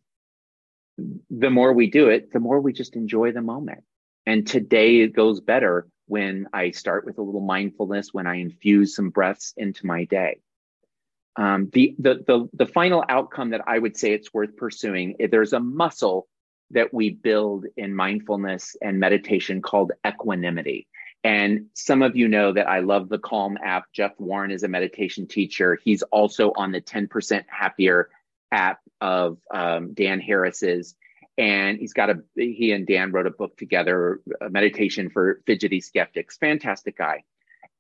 the 1.30 1.50
more 1.50 1.74
we 1.74 1.90
do 1.90 2.08
it, 2.08 2.32
the 2.32 2.40
more 2.40 2.62
we 2.62 2.72
just 2.72 2.96
enjoy 2.96 3.34
the 3.34 3.42
moment. 3.42 3.84
And 4.26 4.48
today 4.48 5.02
it 5.02 5.14
goes 5.14 5.42
better 5.42 5.88
when 6.12 6.46
I 6.52 6.72
start 6.72 7.06
with 7.06 7.20
a 7.20 7.22
little 7.22 7.40
mindfulness, 7.40 8.14
when 8.14 8.28
I 8.28 8.36
infuse 8.36 8.94
some 8.94 9.12
breaths 9.12 9.54
into 9.56 9.86
my 9.86 10.04
day. 10.04 10.42
Um, 11.38 11.70
the, 11.72 11.96
the, 12.00 12.16
the, 12.28 12.50
the 12.52 12.66
final 12.66 13.06
outcome 13.08 13.52
that 13.52 13.62
I 13.66 13.80
would 13.80 13.96
say 13.96 14.12
it's 14.12 14.34
worth 14.34 14.58
pursuing, 14.58 15.16
eh, 15.22 15.28
there's 15.32 15.54
a 15.54 15.62
muscle 15.62 16.28
that 16.72 16.94
we 16.94 17.12
build 17.12 17.66
in 17.78 17.96
mindfulness 17.96 18.76
and 18.82 19.00
meditation 19.00 19.62
called 19.62 19.94
equanimity. 20.06 20.86
And 21.24 21.68
some 21.76 22.02
of 22.02 22.18
you 22.18 22.28
know 22.28 22.52
that 22.52 22.68
I 22.68 22.82
love 22.82 23.08
the 23.08 23.18
Calm 23.18 23.58
app. 23.64 23.86
Jeff 23.94 24.12
Warren 24.20 24.52
is 24.52 24.64
a 24.64 24.68
meditation 24.68 25.28
teacher. 25.28 25.80
He's 25.82 26.02
also 26.04 26.52
on 26.58 26.74
the 26.74 26.82
10% 26.82 27.46
Happier 27.48 28.10
app 28.52 28.82
of 29.00 29.38
um, 29.54 29.94
Dan 29.94 30.20
Harris's. 30.20 30.94
And 31.38 31.80
he's 31.80 31.94
got 31.94 32.10
a 32.10 32.22
he 32.36 32.72
and 32.72 32.86
Dan 32.86 33.12
wrote 33.12 33.28
a 33.28 33.32
book 33.32 33.58
together, 33.58 34.22
a 34.42 34.50
meditation 34.50 35.10
for 35.10 35.42
fidgety 35.46 35.82
skeptics. 35.82 36.38
Fantastic 36.38 36.98
guy. 36.98 37.24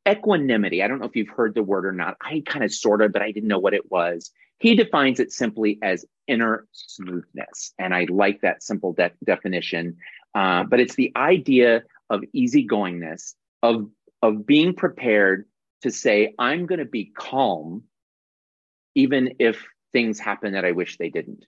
Equanimity. 0.07 0.81
I 0.81 0.87
don't 0.87 0.99
know 0.99 1.05
if 1.05 1.15
you've 1.15 1.29
heard 1.29 1.53
the 1.53 1.63
word 1.63 1.85
or 1.85 1.91
not. 1.91 2.17
I 2.21 2.41
kind 2.45 2.65
of 2.65 2.73
sort 2.73 3.01
of, 3.01 3.11
but 3.11 3.21
I 3.21 3.31
didn't 3.31 3.49
know 3.49 3.59
what 3.59 3.73
it 3.73 3.91
was. 3.91 4.31
He 4.57 4.75
defines 4.75 5.19
it 5.19 5.31
simply 5.31 5.79
as 5.81 6.05
inner 6.27 6.67
smoothness, 6.71 7.73
and 7.77 7.93
I 7.93 8.05
like 8.09 8.41
that 8.41 8.63
simple 8.63 8.93
de- 8.93 9.11
definition. 9.23 9.97
Uh, 10.33 10.63
but 10.63 10.79
it's 10.79 10.95
the 10.95 11.11
idea 11.15 11.83
of 12.09 12.21
easygoingness, 12.35 13.33
of 13.63 13.89
of 14.21 14.45
being 14.45 14.73
prepared 14.73 15.45
to 15.81 15.91
say, 15.91 16.33
"I'm 16.39 16.67
going 16.67 16.79
to 16.79 16.85
be 16.85 17.05
calm, 17.05 17.83
even 18.95 19.35
if 19.39 19.65
things 19.91 20.19
happen 20.19 20.53
that 20.53 20.63
I 20.65 20.71
wish 20.71 20.97
they 20.97 21.09
didn't." 21.09 21.45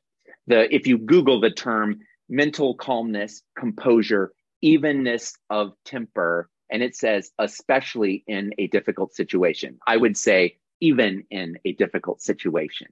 The 0.47 0.73
if 0.73 0.87
you 0.87 0.97
google 0.97 1.39
the 1.39 1.51
term 1.51 1.99
mental 2.29 2.75
calmness 2.75 3.41
composure 3.57 4.33
evenness 4.61 5.35
of 5.49 5.73
temper 5.85 6.49
and 6.71 6.81
it 6.81 6.95
says 6.95 7.31
especially 7.37 8.23
in 8.25 8.51
a 8.57 8.67
difficult 8.67 9.13
situation. 9.13 9.77
I 9.85 9.97
would 9.97 10.17
say 10.17 10.57
even 10.81 11.25
in 11.29 11.57
a 11.65 11.73
difficult 11.73 12.21
situation. 12.21 12.87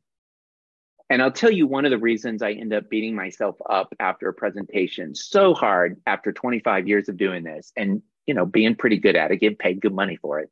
And 1.10 1.22
i'll 1.22 1.32
tell 1.32 1.52
you 1.52 1.68
one 1.68 1.86
of 1.86 1.92
the 1.92 1.98
reasons 1.98 2.42
i 2.42 2.52
end 2.52 2.74
up 2.74 2.90
beating 2.90 3.16
myself 3.16 3.58
up 3.70 3.94
after 4.00 4.30
a 4.30 4.34
presentation 4.34 5.16
so 5.16 5.54
hard 5.54 6.00
after 6.06 6.32
25 6.32 6.88
years 6.88 7.10
of 7.10 7.18
doing 7.18 7.44
this 7.44 7.74
and 7.76 8.02
you 8.26 8.34
know 8.34 8.46
being 8.46 8.76
pretty 8.76 8.98
good 8.98 9.18
at 9.18 9.32
it 9.32 9.38
get 9.38 9.60
paid 9.60 9.82
good 9.82 9.94
money 9.94 10.16
for 10.16 10.40
it. 10.40 10.50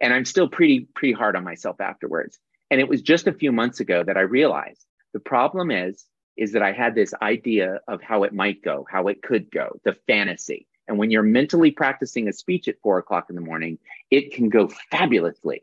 And 0.00 0.12
i'm 0.12 0.24
still 0.24 0.48
pretty 0.48 0.88
pretty 0.94 1.14
hard 1.14 1.36
on 1.36 1.44
myself 1.44 1.80
afterwards. 1.80 2.38
And 2.70 2.80
it 2.80 2.88
was 2.88 3.02
just 3.02 3.26
a 3.26 3.32
few 3.32 3.52
months 3.52 3.80
ago 3.80 4.02
that 4.02 4.16
i 4.16 4.22
realized 4.22 4.84
the 5.12 5.20
problem 5.20 5.70
is 5.70 6.04
is 6.36 6.52
that 6.52 6.62
I 6.62 6.72
had 6.72 6.94
this 6.94 7.14
idea 7.20 7.80
of 7.88 8.02
how 8.02 8.22
it 8.24 8.32
might 8.32 8.62
go, 8.62 8.86
how 8.90 9.08
it 9.08 9.22
could 9.22 9.50
go, 9.50 9.80
the 9.84 9.96
fantasy. 10.06 10.66
And 10.88 10.98
when 10.98 11.10
you're 11.10 11.22
mentally 11.22 11.70
practicing 11.70 12.28
a 12.28 12.32
speech 12.32 12.68
at 12.68 12.80
four 12.82 12.98
o'clock 12.98 13.26
in 13.28 13.36
the 13.36 13.42
morning, 13.42 13.78
it 14.10 14.32
can 14.32 14.48
go 14.48 14.68
fabulously. 14.90 15.62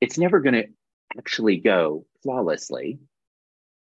It's 0.00 0.18
never 0.18 0.40
going 0.40 0.54
to 0.54 0.68
actually 1.16 1.56
go 1.56 2.04
flawlessly 2.22 2.98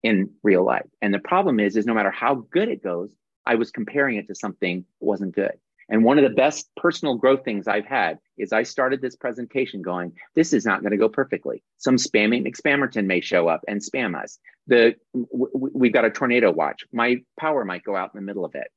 in 0.03 0.31
real 0.43 0.63
life. 0.63 0.85
And 1.01 1.13
the 1.13 1.19
problem 1.19 1.59
is, 1.59 1.75
is 1.75 1.85
no 1.85 1.93
matter 1.93 2.11
how 2.11 2.35
good 2.35 2.69
it 2.69 2.83
goes, 2.83 3.11
I 3.45 3.55
was 3.55 3.71
comparing 3.71 4.17
it 4.17 4.27
to 4.27 4.35
something 4.35 4.85
that 4.99 5.05
wasn't 5.05 5.35
good. 5.35 5.53
And 5.89 6.03
one 6.03 6.17
of 6.17 6.23
the 6.23 6.35
best 6.35 6.69
personal 6.75 7.15
growth 7.15 7.45
things 7.45 7.67
I've 7.67 7.85
had 7.85 8.19
is 8.37 8.51
I 8.51 8.63
started 8.63 9.01
this 9.01 9.15
presentation 9.15 9.81
going, 9.81 10.13
this 10.35 10.51
is 10.51 10.65
not 10.65 10.81
going 10.81 10.91
to 10.91 10.97
go 10.97 11.07
perfectly. 11.07 11.63
Some 11.77 11.95
spamming 11.95 12.45
McSpammerton 12.45 13.05
may 13.05 13.21
show 13.21 13.47
up 13.47 13.61
and 13.67 13.81
spam 13.81 14.21
us. 14.21 14.37
The 14.67 14.95
w- 15.13 15.71
we've 15.73 15.93
got 15.93 16.05
a 16.05 16.09
tornado 16.09 16.51
watch. 16.51 16.83
My 16.91 17.17
power 17.39 17.63
might 17.63 17.83
go 17.83 17.95
out 17.95 18.11
in 18.13 18.19
the 18.19 18.25
middle 18.25 18.43
of 18.43 18.55
it. 18.55 18.67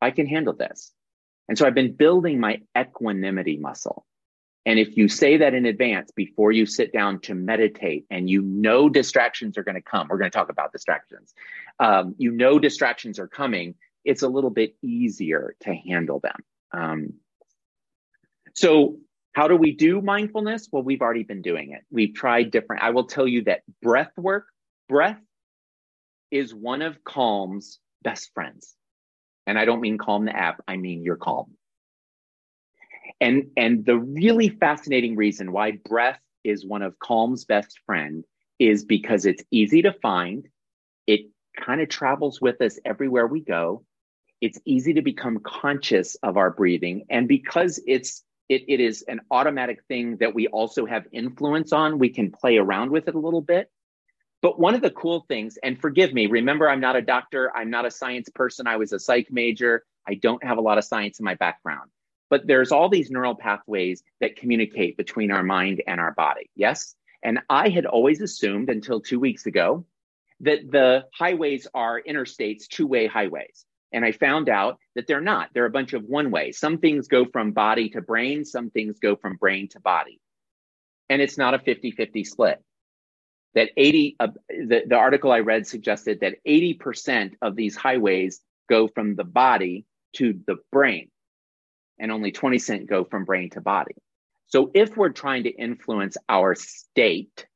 I 0.00 0.10
can 0.10 0.26
handle 0.26 0.54
this. 0.54 0.92
And 1.48 1.58
so 1.58 1.66
I've 1.66 1.74
been 1.74 1.92
building 1.92 2.40
my 2.40 2.60
equanimity 2.78 3.58
muscle. 3.58 4.06
And 4.66 4.78
if 4.78 4.96
you 4.96 5.08
say 5.08 5.36
that 5.36 5.52
in 5.52 5.66
advance 5.66 6.10
before 6.12 6.50
you 6.50 6.64
sit 6.64 6.92
down 6.92 7.20
to 7.20 7.34
meditate 7.34 8.06
and 8.10 8.30
you 8.30 8.40
know 8.40 8.88
distractions 8.88 9.58
are 9.58 9.62
going 9.62 9.74
to 9.74 9.82
come, 9.82 10.08
we're 10.08 10.16
going 10.16 10.30
to 10.30 10.36
talk 10.36 10.48
about 10.48 10.72
distractions. 10.72 11.34
Um, 11.78 12.14
you 12.16 12.30
know 12.30 12.58
distractions 12.58 13.18
are 13.18 13.28
coming, 13.28 13.74
it's 14.04 14.22
a 14.22 14.28
little 14.28 14.50
bit 14.50 14.76
easier 14.82 15.54
to 15.60 15.74
handle 15.74 16.20
them. 16.20 16.36
Um, 16.72 17.14
so, 18.54 18.98
how 19.32 19.48
do 19.48 19.56
we 19.56 19.72
do 19.72 20.00
mindfulness? 20.00 20.68
Well, 20.70 20.84
we've 20.84 21.00
already 21.00 21.24
been 21.24 21.42
doing 21.42 21.72
it. 21.72 21.82
We've 21.90 22.14
tried 22.14 22.52
different. 22.52 22.82
I 22.82 22.90
will 22.90 23.06
tell 23.06 23.26
you 23.26 23.42
that 23.44 23.62
breath 23.82 24.12
work, 24.16 24.46
breath 24.88 25.20
is 26.30 26.54
one 26.54 26.82
of 26.82 27.02
Calm's 27.02 27.80
best 28.02 28.30
friends. 28.32 28.76
And 29.46 29.58
I 29.58 29.64
don't 29.64 29.80
mean 29.80 29.98
Calm 29.98 30.24
the 30.24 30.36
app, 30.36 30.62
I 30.68 30.76
mean 30.76 31.02
you're 31.02 31.16
calm. 31.16 31.56
And, 33.20 33.50
and 33.56 33.84
the 33.84 33.96
really 33.96 34.48
fascinating 34.48 35.16
reason 35.16 35.52
why 35.52 35.72
breath 35.84 36.20
is 36.44 36.64
one 36.64 36.82
of 36.82 36.98
Calm's 36.98 37.44
best 37.44 37.80
friend 37.86 38.24
is 38.58 38.84
because 38.84 39.26
it's 39.26 39.42
easy 39.50 39.82
to 39.82 39.92
find. 39.92 40.48
It 41.06 41.22
kind 41.58 41.80
of 41.80 41.88
travels 41.88 42.40
with 42.40 42.60
us 42.60 42.78
everywhere 42.84 43.26
we 43.26 43.40
go 43.40 43.84
it's 44.44 44.60
easy 44.66 44.92
to 44.92 45.00
become 45.00 45.38
conscious 45.38 46.16
of 46.16 46.36
our 46.36 46.50
breathing. 46.50 47.06
And 47.08 47.26
because 47.26 47.82
it's 47.86 48.22
it, 48.50 48.64
it 48.68 48.78
is 48.78 49.00
an 49.08 49.22
automatic 49.30 49.82
thing 49.88 50.18
that 50.18 50.34
we 50.34 50.48
also 50.48 50.84
have 50.84 51.06
influence 51.12 51.72
on, 51.72 51.98
we 51.98 52.10
can 52.10 52.30
play 52.30 52.58
around 52.58 52.90
with 52.90 53.08
it 53.08 53.14
a 53.14 53.18
little 53.18 53.40
bit. 53.40 53.70
But 54.42 54.60
one 54.60 54.74
of 54.74 54.82
the 54.82 54.90
cool 54.90 55.24
things, 55.28 55.56
and 55.62 55.80
forgive 55.80 56.12
me, 56.12 56.26
remember, 56.26 56.68
I'm 56.68 56.80
not 56.80 56.94
a 56.94 57.00
doctor, 57.00 57.50
I'm 57.56 57.70
not 57.70 57.86
a 57.86 57.90
science 57.90 58.28
person, 58.28 58.66
I 58.66 58.76
was 58.76 58.92
a 58.92 58.98
psych 58.98 59.28
major, 59.30 59.82
I 60.06 60.12
don't 60.12 60.44
have 60.44 60.58
a 60.58 60.60
lot 60.60 60.76
of 60.76 60.84
science 60.84 61.18
in 61.20 61.24
my 61.24 61.36
background. 61.36 61.90
But 62.28 62.46
there's 62.46 62.70
all 62.70 62.90
these 62.90 63.10
neural 63.10 63.34
pathways 63.34 64.02
that 64.20 64.36
communicate 64.36 64.98
between 64.98 65.30
our 65.30 65.42
mind 65.42 65.82
and 65.86 65.98
our 65.98 66.12
body. 66.12 66.50
Yes. 66.54 66.94
And 67.22 67.38
I 67.48 67.70
had 67.70 67.86
always 67.86 68.20
assumed 68.20 68.68
until 68.68 69.00
two 69.00 69.20
weeks 69.20 69.46
ago 69.46 69.86
that 70.40 70.70
the 70.70 71.06
highways 71.14 71.66
are 71.72 72.02
interstates, 72.06 72.68
two 72.68 72.86
way 72.86 73.06
highways. 73.06 73.64
And 73.94 74.04
I 74.04 74.10
found 74.10 74.48
out 74.48 74.78
that 74.96 75.06
they're 75.06 75.20
not. 75.20 75.50
They're 75.54 75.66
a 75.66 75.70
bunch 75.70 75.92
of 75.92 76.02
one 76.02 76.32
way. 76.32 76.50
Some 76.50 76.78
things 76.78 77.06
go 77.06 77.24
from 77.24 77.52
body 77.52 77.88
to 77.90 78.02
brain, 78.02 78.44
some 78.44 78.68
things 78.70 78.98
go 78.98 79.14
from 79.14 79.36
brain 79.36 79.68
to 79.68 79.80
body. 79.80 80.20
And 81.08 81.22
it's 81.22 81.38
not 81.38 81.54
a 81.54 81.60
50 81.60 81.92
50 81.92 82.24
split. 82.24 82.62
That 83.54 83.70
80, 83.76 84.16
uh, 84.18 84.28
the, 84.48 84.82
the 84.88 84.96
article 84.96 85.30
I 85.30 85.38
read 85.38 85.64
suggested 85.68 86.20
that 86.20 86.44
80% 86.44 87.34
of 87.40 87.54
these 87.54 87.76
highways 87.76 88.40
go 88.68 88.88
from 88.88 89.14
the 89.14 89.22
body 89.22 89.86
to 90.14 90.40
the 90.46 90.56
brain, 90.72 91.08
and 92.00 92.10
only 92.10 92.32
20% 92.32 92.88
go 92.88 93.04
from 93.04 93.24
brain 93.24 93.50
to 93.50 93.60
body. 93.60 93.94
So 94.48 94.72
if 94.74 94.96
we're 94.96 95.10
trying 95.10 95.44
to 95.44 95.50
influence 95.50 96.16
our 96.28 96.56
state, 96.56 97.46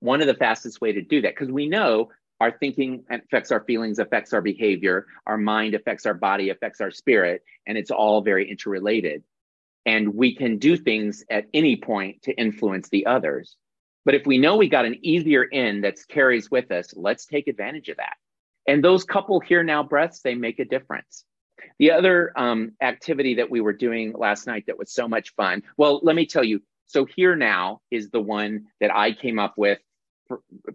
one 0.00 0.20
of 0.20 0.26
the 0.26 0.34
fastest 0.34 0.82
way 0.82 0.92
to 0.92 1.02
do 1.02 1.22
that, 1.22 1.34
because 1.34 1.50
we 1.50 1.66
know 1.66 2.10
our 2.42 2.50
thinking 2.50 3.04
affects 3.08 3.52
our 3.52 3.62
feelings, 3.66 4.00
affects 4.00 4.32
our 4.32 4.42
behavior, 4.42 5.06
our 5.28 5.38
mind 5.38 5.74
affects 5.74 6.06
our 6.06 6.14
body, 6.14 6.50
affects 6.50 6.80
our 6.80 6.90
spirit, 6.90 7.44
and 7.68 7.78
it's 7.78 7.92
all 7.92 8.20
very 8.20 8.50
interrelated. 8.50 9.22
And 9.86 10.16
we 10.16 10.34
can 10.34 10.58
do 10.58 10.76
things 10.76 11.24
at 11.30 11.46
any 11.54 11.76
point 11.76 12.22
to 12.22 12.32
influence 12.32 12.88
the 12.88 13.06
others. 13.06 13.56
But 14.04 14.16
if 14.16 14.26
we 14.26 14.38
know 14.38 14.56
we 14.56 14.68
got 14.68 14.86
an 14.86 14.98
easier 15.02 15.44
in 15.44 15.82
that 15.82 15.98
carries 16.08 16.50
with 16.50 16.72
us, 16.72 16.92
let's 16.96 17.26
take 17.26 17.46
advantage 17.46 17.88
of 17.88 17.98
that. 17.98 18.16
And 18.66 18.82
those 18.82 19.04
couple 19.04 19.38
here 19.38 19.62
now 19.62 19.84
breaths, 19.84 20.20
they 20.22 20.34
make 20.34 20.58
a 20.58 20.64
difference. 20.64 21.24
The 21.78 21.92
other 21.92 22.32
um, 22.36 22.72
activity 22.80 23.34
that 23.34 23.50
we 23.50 23.60
were 23.60 23.72
doing 23.72 24.14
last 24.18 24.48
night 24.48 24.64
that 24.66 24.78
was 24.78 24.92
so 24.92 25.06
much 25.06 25.32
fun. 25.36 25.62
Well, 25.76 26.00
let 26.02 26.16
me 26.16 26.26
tell 26.26 26.42
you. 26.42 26.60
So, 26.86 27.04
here 27.04 27.36
now 27.36 27.82
is 27.92 28.10
the 28.10 28.20
one 28.20 28.64
that 28.80 28.94
I 28.94 29.12
came 29.12 29.38
up 29.38 29.54
with 29.56 29.78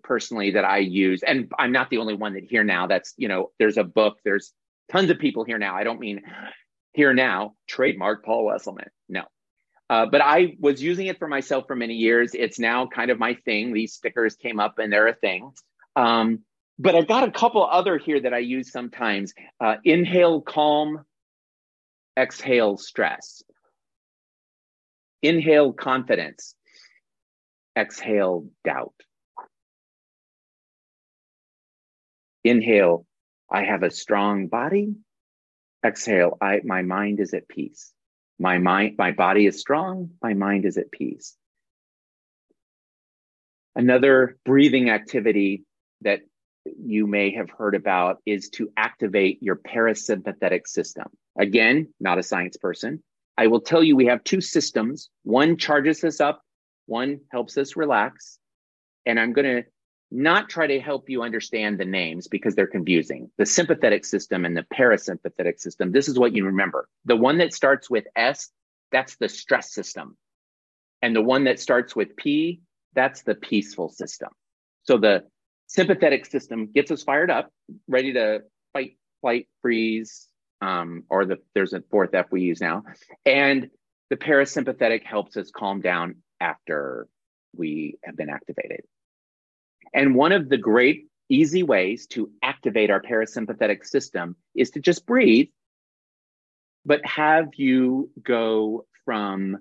personally 0.04 0.52
that 0.52 0.66
I 0.66 0.80
use, 0.80 1.24
and 1.24 1.52
I'm 1.58 1.72
not 1.72 1.90
the 1.90 1.98
only 1.98 2.14
one 2.14 2.34
that 2.34 2.44
here 2.44 2.64
now. 2.64 2.88
That's 2.88 3.14
you 3.18 3.28
know, 3.28 3.52
there's 3.60 3.78
a 3.78 3.84
book. 3.84 4.18
There's 4.24 4.54
tons 4.92 5.10
of 5.10 5.20
people 5.20 5.44
here 5.44 5.58
now. 5.58 5.76
I 5.76 5.84
don't 5.84 6.00
mean 6.00 6.22
here 6.94 7.14
now. 7.14 7.54
Trademark 7.68 8.26
Paul 8.26 8.46
Wesselmann. 8.46 8.90
No, 9.10 9.24
uh, 9.90 10.06
but 10.06 10.22
I 10.22 10.56
was 10.60 10.82
using 10.82 11.08
it 11.08 11.18
for 11.18 11.28
myself 11.28 11.66
for 11.68 11.76
many 11.76 11.96
years. 11.96 12.32
It's 12.34 12.60
now 12.60 12.88
kind 12.88 13.10
of 13.10 13.20
my 13.20 13.36
thing. 13.46 13.74
These 13.74 13.94
stickers 13.94 14.36
came 14.36 14.60
up 14.60 14.80
and 14.80 14.92
they're 14.92 15.08
a 15.08 15.16
thing. 15.16 15.52
Um, 15.96 16.40
but 16.80 16.96
I've 16.96 17.08
got 17.08 17.28
a 17.28 17.32
couple 17.32 17.66
other 17.66 17.98
here 17.98 18.20
that 18.20 18.34
I 18.34 18.40
use 18.40 18.72
sometimes. 18.72 19.34
Uh, 19.60 19.76
inhale 19.84 20.42
calm, 20.42 21.06
exhale 22.18 22.78
stress. 22.78 23.42
Inhale 25.24 25.74
confidence, 25.74 26.54
exhale 27.76 28.48
doubt. 28.64 28.94
Inhale, 32.50 33.06
I 33.52 33.64
have 33.64 33.84
a 33.84 33.92
strong 33.92 34.48
body. 34.48 34.96
Exhale, 35.86 36.38
I, 36.42 36.62
my 36.64 36.82
mind 36.82 37.20
is 37.20 37.34
at 37.34 37.48
peace. 37.48 37.94
My 38.40 38.58
mind, 38.58 38.96
my 38.98 39.12
body 39.12 39.46
is 39.46 39.60
strong. 39.60 40.12
My 40.22 40.34
mind 40.34 40.66
is 40.66 40.78
at 40.78 40.92
peace. 40.92 41.36
Another 43.76 44.38
breathing 44.44 44.90
activity 44.90 45.64
that 46.02 46.22
you 46.66 47.08
may 47.08 47.34
have 47.34 47.50
heard 47.50 47.76
about 47.76 48.18
is 48.26 48.50
to 48.50 48.70
activate 48.76 49.42
your 49.42 49.56
parasympathetic 49.56 50.68
system. 50.68 51.06
Again, 51.40 51.88
not 52.00 52.18
a 52.18 52.24
science 52.24 52.58
person. 52.58 53.02
I 53.38 53.48
will 53.48 53.62
tell 53.62 53.84
you 53.84 53.96
we 53.96 54.08
have 54.08 54.24
two 54.24 54.42
systems. 54.42 55.10
One 55.24 55.58
charges 55.58 56.04
us 56.04 56.20
up, 56.20 56.42
one 56.88 57.20
helps 57.32 57.58
us 57.58 57.76
relax. 57.76 58.40
And 59.06 59.20
I'm 59.20 59.34
going 59.34 59.46
to 59.46 59.70
not 60.10 60.50
try 60.50 60.68
to 60.68 60.80
help 60.80 61.10
you 61.10 61.22
understand 61.22 61.80
the 61.80 61.86
names 61.86 62.28
because 62.28 62.56
they're 62.56 62.68
confusing. 62.68 63.30
The 63.38 63.46
sympathetic 63.46 64.06
system 64.06 64.46
and 64.46 64.56
the 64.56 64.66
parasympathetic 64.74 65.60
system, 65.60 65.92
this 65.92 66.08
is 66.08 66.18
what 66.18 66.34
you 66.34 66.46
remember. 66.46 66.88
The 67.06 67.16
one 67.16 67.38
that 67.40 67.54
starts 67.54 67.90
with 67.90 68.06
S, 68.16 68.50
that's 68.92 69.18
the 69.18 69.28
stress 69.28 69.74
system. 69.74 70.16
And 71.02 71.16
the 71.16 71.22
one 71.22 71.44
that 71.44 71.60
starts 71.60 71.96
with 71.96 72.16
P, 72.16 72.62
that's 72.94 73.24
the 73.24 73.36
peaceful 73.36 73.90
system. 73.90 74.30
So 74.84 74.98
the 74.98 75.26
sympathetic 75.68 76.26
system 76.26 76.72
gets 76.74 76.90
us 76.92 77.04
fired 77.04 77.30
up, 77.30 77.52
ready 77.88 78.14
to 78.14 78.44
fight, 78.74 78.98
flight, 79.22 79.48
freeze, 79.62 80.28
um, 80.62 81.04
or 81.10 81.26
the 81.26 81.38
there's 81.54 81.74
a 81.74 81.84
fourth 81.92 82.14
F 82.14 82.28
we 82.32 82.42
use 82.42 82.62
now, 82.62 82.84
and 83.26 83.70
the 84.10 84.16
parasympathetic 84.16 85.04
helps 85.04 85.38
us 85.38 85.52
calm 85.52 85.82
down 85.82 86.16
after 86.40 87.08
we 87.56 87.98
have 88.04 88.16
been 88.16 88.30
activated. 88.30 88.82
And 89.94 90.16
one 90.16 90.32
of 90.32 90.50
the 90.50 90.58
great 90.58 91.08
easy 91.30 91.64
ways 91.64 92.08
to 92.08 92.32
activate 92.42 92.90
our 92.90 93.02
parasympathetic 93.02 93.86
system 93.86 94.36
is 94.56 94.72
to 94.72 94.80
just 94.80 95.06
breathe, 95.06 95.50
but 96.86 97.06
have 97.06 97.50
you 97.56 98.10
go 98.22 98.86
from 99.06 99.58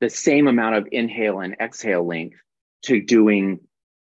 the 0.00 0.10
same 0.10 0.48
amount 0.48 0.76
of 0.76 0.88
inhale 0.90 1.40
and 1.40 1.56
exhale 1.60 2.06
length 2.06 2.38
to 2.84 3.00
doing 3.00 3.60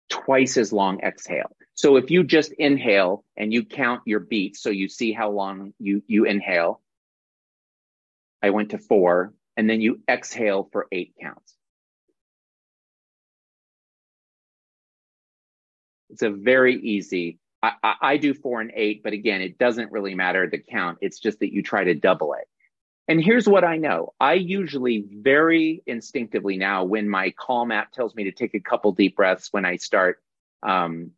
twice 0.09 0.57
as 0.57 0.73
long 0.73 1.01
exhale. 1.01 1.57
So 1.75 1.97
if 1.97 2.11
you 2.11 2.25
just 2.25 2.53
inhale 2.53 3.25
and 3.37 3.53
you 3.53 3.65
count 3.65 4.03
your 4.07 4.21
beats, 4.21 4.63
so 4.63 4.71
you 4.71 4.89
see 4.89 5.13
how 5.13 5.31
long 5.31 5.73
you, 5.79 6.03
you 6.07 6.25
inhale, 6.25 6.81
I 8.43 8.51
went 8.51 8.71
to 8.71 8.79
four, 8.79 9.35
and 9.57 9.69
then 9.69 9.81
you 9.81 10.01
exhale 10.09 10.69
for 10.73 10.87
eight 10.93 11.15
counts. 11.21 11.56
It's 16.11 16.23
a 16.23 16.31
very 16.31 16.81
easy. 16.81 17.39
I, 17.63 17.73
I, 17.83 17.95
I, 18.03 18.17
do 18.17 18.35
four 18.35 18.61
and 18.61 18.71
eight, 18.75 19.03
but 19.03 19.13
again, 19.13 19.41
it 19.41 19.59
doesn't 19.59 19.91
really 19.91 20.15
matter 20.15 20.49
the 20.49 20.59
count. 20.59 20.99
It's 21.01 21.19
just 21.19 21.41
that 21.41 21.53
you 21.53 21.63
try 21.63 21.85
to 21.85 21.95
double 21.95 22.35
it. 22.35 22.47
And 23.09 23.23
here's 23.23 23.49
what 23.49 23.65
I 23.65 23.77
know. 23.77 24.15
I 24.19 24.35
usually 24.35 25.05
very 25.11 25.83
instinctively 25.87 26.57
now, 26.57 26.85
when 26.85 27.09
my 27.09 27.33
Calm 27.39 27.71
app 27.71 27.93
tells 27.93 28.15
me 28.15 28.25
to 28.25 28.33
take 28.33 28.55
a 28.55 28.61
couple 28.61 28.93
deep 28.93 29.17
breaths 29.17 29.53
when 29.53 29.65
I 29.65 29.77
start 29.77 30.21
um, 30.63 31.13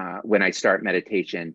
uh, 0.00 0.18
when 0.22 0.42
I 0.42 0.50
start 0.50 0.82
meditation, 0.82 1.54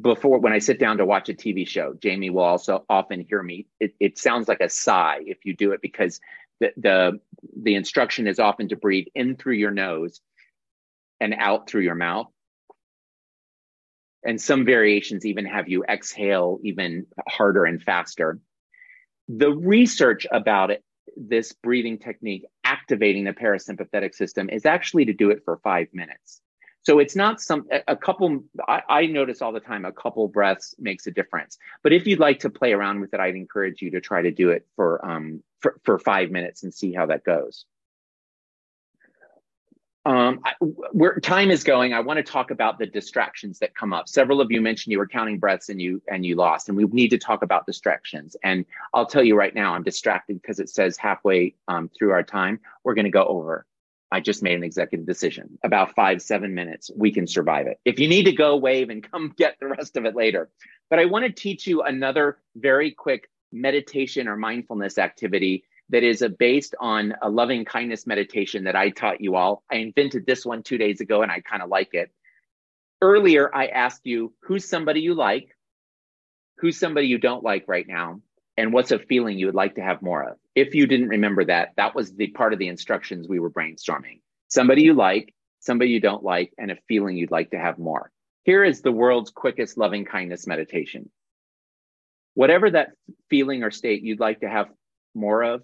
before 0.00 0.38
when 0.38 0.52
I 0.52 0.58
sit 0.58 0.78
down 0.78 0.98
to 0.98 1.06
watch 1.06 1.28
a 1.28 1.34
TV 1.34 1.66
show, 1.66 1.94
Jamie 1.94 2.30
will 2.30 2.42
also 2.42 2.84
often 2.88 3.20
hear 3.28 3.42
me. 3.42 3.66
It, 3.80 3.94
it 4.00 4.18
sounds 4.18 4.48
like 4.48 4.60
a 4.60 4.68
sigh 4.68 5.20
if 5.26 5.44
you 5.44 5.54
do 5.54 5.72
it 5.72 5.80
because 5.80 6.20
the, 6.60 6.72
the 6.76 7.20
the 7.62 7.74
instruction 7.74 8.26
is 8.26 8.38
often 8.38 8.68
to 8.68 8.76
breathe 8.76 9.06
in 9.14 9.36
through 9.36 9.54
your 9.54 9.70
nose 9.70 10.20
and 11.20 11.34
out 11.38 11.68
through 11.68 11.82
your 11.82 11.94
mouth. 11.94 12.26
And 14.24 14.40
some 14.40 14.64
variations 14.64 15.26
even 15.26 15.44
have 15.44 15.68
you 15.68 15.84
exhale 15.84 16.58
even 16.62 17.06
harder 17.28 17.64
and 17.64 17.82
faster. 17.82 18.40
The 19.28 19.50
research 19.50 20.26
about 20.30 20.70
it, 20.70 20.82
this 21.16 21.52
breathing 21.52 21.98
technique 21.98 22.46
activating 22.64 23.24
the 23.24 23.32
parasympathetic 23.32 24.14
system 24.14 24.48
is 24.50 24.64
actually 24.64 25.04
to 25.06 25.12
do 25.12 25.30
it 25.30 25.42
for 25.44 25.58
five 25.58 25.88
minutes. 25.92 26.40
So 26.84 26.98
it's 26.98 27.16
not 27.16 27.40
some 27.40 27.66
a 27.88 27.96
couple. 27.96 28.44
I, 28.68 28.82
I, 28.88 29.06
notice 29.06 29.40
all 29.40 29.52
the 29.52 29.60
time 29.60 29.86
a 29.86 29.92
couple 29.92 30.28
breaths 30.28 30.74
makes 30.78 31.06
a 31.06 31.10
difference. 31.10 31.56
But 31.82 31.94
if 31.94 32.06
you'd 32.06 32.18
like 32.20 32.40
to 32.40 32.50
play 32.50 32.74
around 32.74 33.00
with 33.00 33.14
it, 33.14 33.20
I'd 33.20 33.36
encourage 33.36 33.80
you 33.80 33.90
to 33.92 34.02
try 34.02 34.20
to 34.20 34.30
do 34.30 34.50
it 34.50 34.66
for 34.76 35.04
um 35.04 35.42
for, 35.60 35.80
for 35.82 35.98
five 35.98 36.30
minutes 36.30 36.62
and 36.62 36.74
see 36.74 36.92
how 36.92 37.06
that 37.06 37.24
goes. 37.24 37.64
Um, 40.06 40.40
I, 40.44 40.52
where 40.60 41.18
time 41.20 41.50
is 41.50 41.64
going, 41.64 41.94
I 41.94 42.00
want 42.00 42.18
to 42.18 42.22
talk 42.22 42.50
about 42.50 42.78
the 42.78 42.86
distractions 42.86 43.58
that 43.60 43.74
come 43.74 43.94
up. 43.94 44.08
Several 44.08 44.40
of 44.42 44.50
you 44.50 44.60
mentioned 44.60 44.92
you 44.92 44.98
were 44.98 45.06
counting 45.06 45.38
breaths 45.38 45.70
and 45.70 45.80
you 45.80 46.02
and 46.08 46.26
you 46.26 46.36
lost, 46.36 46.68
and 46.68 46.76
we 46.76 46.84
need 46.84 47.08
to 47.08 47.18
talk 47.18 47.42
about 47.42 47.64
distractions. 47.64 48.36
And 48.42 48.66
I'll 48.92 49.06
tell 49.06 49.24
you 49.24 49.34
right 49.34 49.54
now, 49.54 49.74
I'm 49.74 49.82
distracted 49.82 50.40
because 50.42 50.60
it 50.60 50.68
says 50.68 50.98
halfway 50.98 51.54
um, 51.68 51.90
through 51.96 52.12
our 52.12 52.22
time 52.22 52.60
we're 52.84 52.94
going 52.94 53.06
to 53.06 53.10
go 53.10 53.24
over. 53.24 53.64
I 54.12 54.20
just 54.20 54.42
made 54.42 54.54
an 54.54 54.62
executive 54.62 55.06
decision. 55.06 55.58
About 55.64 55.94
five, 55.94 56.22
seven 56.22 56.54
minutes, 56.54 56.90
we 56.94 57.10
can 57.10 57.26
survive 57.26 57.66
it. 57.66 57.80
If 57.84 57.98
you 57.98 58.06
need 58.06 58.24
to 58.24 58.32
go, 58.32 58.56
wave 58.56 58.90
and 58.90 59.02
come 59.10 59.32
get 59.36 59.56
the 59.58 59.68
rest 59.68 59.96
of 59.96 60.04
it 60.04 60.14
later. 60.14 60.50
But 60.90 60.98
I 60.98 61.06
want 61.06 61.24
to 61.24 61.32
teach 61.32 61.66
you 61.66 61.82
another 61.82 62.38
very 62.54 62.90
quick 62.90 63.30
meditation 63.52 64.28
or 64.28 64.36
mindfulness 64.36 64.98
activity 64.98 65.64
that 65.90 66.02
is 66.02 66.22
a, 66.22 66.28
based 66.28 66.74
on 66.80 67.14
a 67.22 67.28
loving 67.28 67.64
kindness 67.64 68.06
meditation 68.06 68.64
that 68.64 68.76
I 68.76 68.90
taught 68.90 69.20
you 69.20 69.36
all. 69.36 69.62
I 69.70 69.76
invented 69.76 70.26
this 70.26 70.44
one 70.44 70.62
two 70.62 70.78
days 70.78 71.00
ago 71.00 71.22
and 71.22 71.30
I 71.30 71.40
kind 71.40 71.62
of 71.62 71.68
like 71.68 71.92
it. 71.92 72.10
Earlier, 73.02 73.54
I 73.54 73.66
asked 73.66 74.06
you 74.06 74.32
who's 74.42 74.68
somebody 74.68 75.00
you 75.00 75.14
like, 75.14 75.56
who's 76.58 76.78
somebody 76.78 77.08
you 77.08 77.18
don't 77.18 77.44
like 77.44 77.64
right 77.66 77.86
now, 77.86 78.20
and 78.56 78.72
what's 78.72 78.92
a 78.92 78.98
feeling 78.98 79.38
you 79.38 79.46
would 79.46 79.54
like 79.54 79.74
to 79.74 79.82
have 79.82 80.00
more 80.00 80.22
of. 80.22 80.36
If 80.54 80.74
you 80.74 80.86
didn't 80.86 81.08
remember 81.08 81.44
that, 81.44 81.70
that 81.76 81.94
was 81.94 82.14
the 82.14 82.28
part 82.28 82.52
of 82.52 82.58
the 82.58 82.68
instructions 82.68 83.28
we 83.28 83.40
were 83.40 83.50
brainstorming. 83.50 84.20
Somebody 84.48 84.82
you 84.82 84.94
like, 84.94 85.34
somebody 85.60 85.90
you 85.90 86.00
don't 86.00 86.22
like, 86.22 86.52
and 86.56 86.70
a 86.70 86.78
feeling 86.88 87.16
you'd 87.16 87.30
like 87.30 87.50
to 87.50 87.58
have 87.58 87.78
more. 87.78 88.10
Here 88.44 88.62
is 88.62 88.80
the 88.80 88.92
world's 88.92 89.30
quickest 89.30 89.76
loving 89.76 90.04
kindness 90.04 90.46
meditation. 90.46 91.10
Whatever 92.34 92.70
that 92.70 92.92
feeling 93.28 93.62
or 93.62 93.70
state 93.70 94.02
you'd 94.02 94.20
like 94.20 94.40
to 94.40 94.48
have 94.48 94.68
more 95.14 95.42
of, 95.42 95.62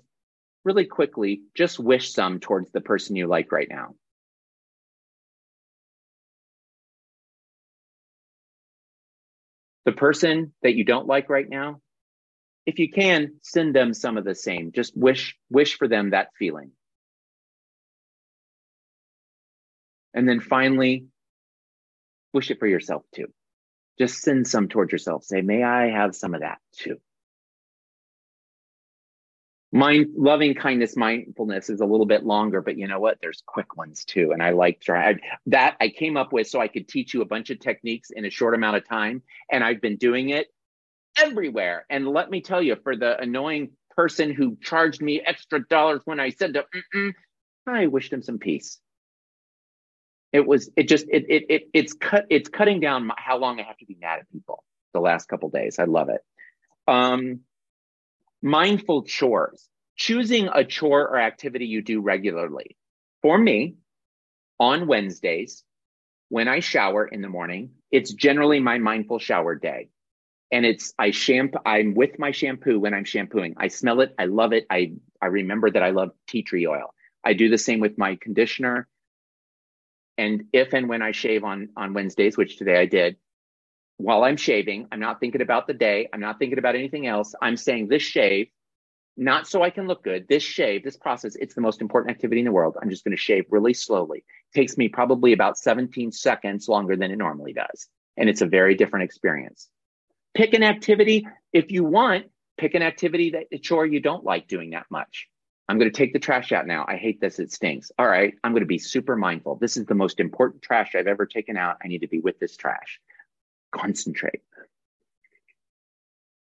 really 0.65 0.85
quickly, 0.85 1.43
just 1.55 1.79
wish 1.79 2.13
some 2.13 2.41
towards 2.41 2.71
the 2.71 2.81
person 2.81 3.17
you 3.17 3.27
like 3.27 3.53
right 3.53 3.69
now. 3.69 3.95
The 9.87 9.93
person 9.93 10.53
that 10.63 10.75
you 10.75 10.85
don't 10.85 11.07
like 11.07 11.31
right 11.31 11.49
now, 11.49 11.81
if 12.67 12.79
you 12.79 12.91
can, 12.91 13.37
send 13.43 13.75
them 13.75 13.95
some 13.95 14.19
of 14.19 14.25
the 14.25 14.35
same. 14.35 14.73
Just 14.73 14.97
wish 14.97 15.37
wish 15.51 15.79
for 15.79 15.89
them 15.89 16.11
that 16.11 16.29
feeling. 16.39 16.73
And 20.13 20.29
then 20.29 20.41
finally, 20.41 21.07
wish 22.33 22.51
it 22.51 22.59
for 22.59 22.67
yourself 22.67 23.03
too. 23.15 23.27
Just 23.99 24.21
send 24.21 24.47
some 24.47 24.69
towards 24.69 24.93
yourself. 24.93 25.25
Say, 25.25 25.41
may 25.41 25.63
I 25.63 25.89
have 25.91 26.15
some 26.15 26.35
of 26.35 26.41
that 26.41 26.59
too. 26.73 27.01
Mind 29.73 30.09
loving 30.17 30.55
kindness 30.55 30.97
mindfulness 30.97 31.71
is 31.71 31.81
a 31.81 31.87
little 31.87 32.07
bit 32.07 32.25
longer, 32.25 32.61
but 32.61 32.77
you 32.77 32.89
know 32.89 32.99
what? 32.99 33.19
There's 33.21 33.43
quick 33.47 33.77
ones 33.77 34.05
too, 34.05 34.33
and 34.33 34.43
I 34.43 34.51
like 34.51 34.81
trying 34.81 35.21
that. 35.47 35.77
I 35.81 35.91
came 35.91 36.17
up 36.17 36.33
with 36.33 36.49
so 36.49 36.61
I 36.61 36.67
could 36.67 36.89
teach 36.89 37.15
you 37.15 37.23
a 37.23 37.27
bunch 37.27 37.51
of 37.51 37.61
techniques 37.61 38.11
in 38.11 38.25
a 38.25 38.31
short 38.31 38.55
amount 38.55 38.79
of 38.79 38.89
time, 38.89 39.23
and 39.51 39.63
I've 39.63 39.81
been 39.81 39.97
doing 39.97 40.31
it 40.31 40.49
everywhere. 41.17 41.87
And 41.89 42.09
let 42.09 42.31
me 42.31 42.41
tell 42.41 42.61
you, 42.61 42.77
for 42.83 42.97
the 42.97 43.21
annoying 43.21 43.71
person 43.95 44.33
who 44.33 44.57
charged 44.61 45.03
me 45.03 45.21
extra 45.25 45.65
dollars 45.69 46.01
when 46.05 46.19
I 46.19 46.31
said 46.31 46.55
to, 46.55 47.13
I 47.67 47.87
wished 47.87 48.13
him 48.13 48.23
some 48.23 48.39
peace. 48.39 48.81
It 50.33 50.47
was 50.47 50.71
it 50.77 50.89
just 50.89 51.07
it 51.09 51.27
it, 51.29 51.45
it 51.49 51.63
it's 51.73 51.93
cut 51.93 52.27
it's 52.31 52.49
cutting 52.49 52.81
down 52.81 53.07
my, 53.07 53.15
how 53.19 53.39
long 53.39 53.61
I 53.61 53.65
have 53.65 53.79
to 53.79 53.87
be 53.87 53.97
mad 54.01 54.21
at 54.21 54.31
people 54.31 54.65
the 54.95 55.01
last 55.01 55.29
couple 55.29 55.49
days. 55.51 55.79
I 55.79 55.85
love 55.85 56.09
it. 56.09 56.23
Um, 56.89 57.41
mindful 58.43 59.05
chores, 59.05 59.69
choosing 59.97 60.49
a 60.53 60.65
chore 60.65 61.09
or 61.09 61.19
activity 61.19 61.67
you 61.67 61.83
do 61.83 62.01
regularly. 62.01 62.77
For 63.23 63.37
me, 63.37 63.77
on 64.59 64.87
Wednesdays, 64.87 65.65
when 66.29 66.49
I 66.49 66.61
shower 66.61 67.07
in 67.07 67.23
the 67.23 67.29
morning, 67.29 67.71
it's 67.91 68.13
generally 68.13 68.61
my 68.61 68.79
mindful 68.79 69.19
shower 69.19 69.55
day. 69.55 69.89
And 70.53 70.67
it's 70.67 70.93
I 70.99 71.11
shampoo 71.11 71.59
I'm 71.65 71.95
with 71.95 72.19
my 72.19 72.33
shampoo 72.33 72.79
when 72.81 72.95
I'm 72.95 73.05
shampooing. 73.05 73.55
I 73.57 73.69
smell 73.69 74.01
it, 74.01 74.15
I 74.19 74.27
love 74.27 74.53
it. 74.53 74.67
I 74.71 74.93
I 75.23 75.27
remember 75.27 75.71
that 75.71 75.83
I 75.83 75.91
love 75.91 76.11
tea 76.27 76.43
tree 76.43 76.67
oil. 76.67 76.95
I 77.25 77.35
do 77.35 77.49
the 77.49 77.59
same 77.59 77.81
with 77.81 77.99
my 77.99 78.17
conditioner. 78.17 78.89
And 80.19 80.45
if 80.53 80.73
and 80.75 80.89
when 80.89 81.03
I 81.03 81.13
shave 81.13 81.45
on 81.45 81.71
on 81.77 81.95
Wednesdays, 81.95 82.37
which 82.37 82.57
today 82.59 82.79
I 82.81 82.87
did, 82.87 83.17
while 84.01 84.25
I'm 84.25 84.37
shaving, 84.37 84.89
I'm 84.91 85.01
not 85.01 85.21
thinking 85.21 85.43
about 85.43 85.67
the 85.67 85.75
day. 85.75 86.09
I'm 86.13 86.21
not 86.21 86.39
thinking 86.39 86.59
about 86.59 86.75
anything 86.75 87.07
else. 87.07 87.35
I'm 87.41 87.57
saying 87.57 87.89
this 87.89 88.03
shave, 88.03 88.49
not 89.17 89.47
so 89.47 89.63
I 89.63 89.71
can 89.71 89.87
look 89.87 90.03
good. 90.03 90.27
This 90.27 90.43
shave, 90.43 90.83
this 90.83 90.97
process, 90.97 91.37
it's 91.37 91.55
the 91.55 91.61
most 91.61 91.83
important 91.83 92.11
activity 92.11 92.41
in 92.41 92.47
the 92.47 92.53
world. 92.53 92.77
I'm 92.81 92.89
just 92.89 93.05
going 93.05 93.17
to 93.17 93.21
shave 93.21 93.45
really 93.51 93.75
slowly. 93.75 94.19
It 94.19 94.59
takes 94.59 94.79
me 94.79 94.89
probably 94.89 95.33
about 95.33 95.59
17 95.59 96.13
seconds 96.13 96.69
longer 96.69 96.97
than 96.97 97.11
it 97.11 97.17
normally 97.17 97.53
does. 97.53 97.89
And 98.17 98.29
it's 98.29 98.41
a 98.41 98.47
very 98.47 98.75
different 98.75 99.05
experience. 99.05 99.69
Pick 100.35 100.55
an 100.55 100.63
activity. 100.63 101.27
If 101.53 101.71
you 101.71 101.85
want, 101.85 102.27
pick 102.57 102.75
an 102.75 102.83
activity 102.83 103.31
that 103.33 103.49
a 103.53 103.59
chore 103.59 103.85
you 103.85 104.01
don't 104.01 104.25
like 104.25 104.49
doing 104.49 104.71
that 104.71 104.87
much. 104.91 105.29
I'm 105.69 105.79
going 105.79 105.91
to 105.91 105.97
take 105.97 106.13
the 106.13 106.19
trash 106.19 106.53
out 106.53 106.67
now. 106.67 106.85
I 106.89 106.97
hate 106.97 107.21
this. 107.21 107.39
It 107.39 107.53
stinks. 107.53 107.93
All 107.99 108.09
right. 108.09 108.35
I'm 108.43 108.53
going 108.53 108.63
to 108.63 108.67
be 108.67 108.79
super 108.79 109.15
mindful. 109.15 109.57
This 109.57 109.77
is 109.77 109.87
the 109.87 109.95
most 109.95 110.19
important 110.19 110.63
trash 110.63 110.95
I've 110.95 111.07
ever 111.07 111.27
taken 111.27 111.57
out. 111.57 111.77
I 111.85 111.89
need 111.89 112.01
to 112.01 112.09
be 112.09 112.19
with 112.19 112.41
this 112.41 112.57
trash 112.57 112.99
concentrate. 113.73 114.43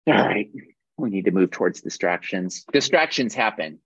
All 0.07 0.15
right, 0.15 0.51
we 0.97 1.11
need 1.11 1.27
to 1.27 1.31
move 1.31 1.51
towards 1.51 1.81
distractions. 1.81 2.65
Distractions 2.73 3.35
happen, 3.35 3.79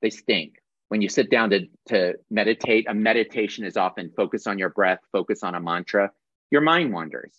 they 0.00 0.10
stink. 0.10 0.54
When 0.88 1.00
you 1.00 1.08
sit 1.08 1.30
down 1.30 1.50
to, 1.50 1.68
to 1.86 2.14
meditate, 2.30 2.86
a 2.88 2.94
meditation 2.94 3.64
is 3.64 3.76
often 3.76 4.10
focus 4.14 4.46
on 4.46 4.58
your 4.58 4.68
breath, 4.68 4.98
focus 5.10 5.42
on 5.42 5.54
a 5.54 5.60
mantra, 5.60 6.12
your 6.50 6.60
mind 6.60 6.92
wanders. 6.92 7.32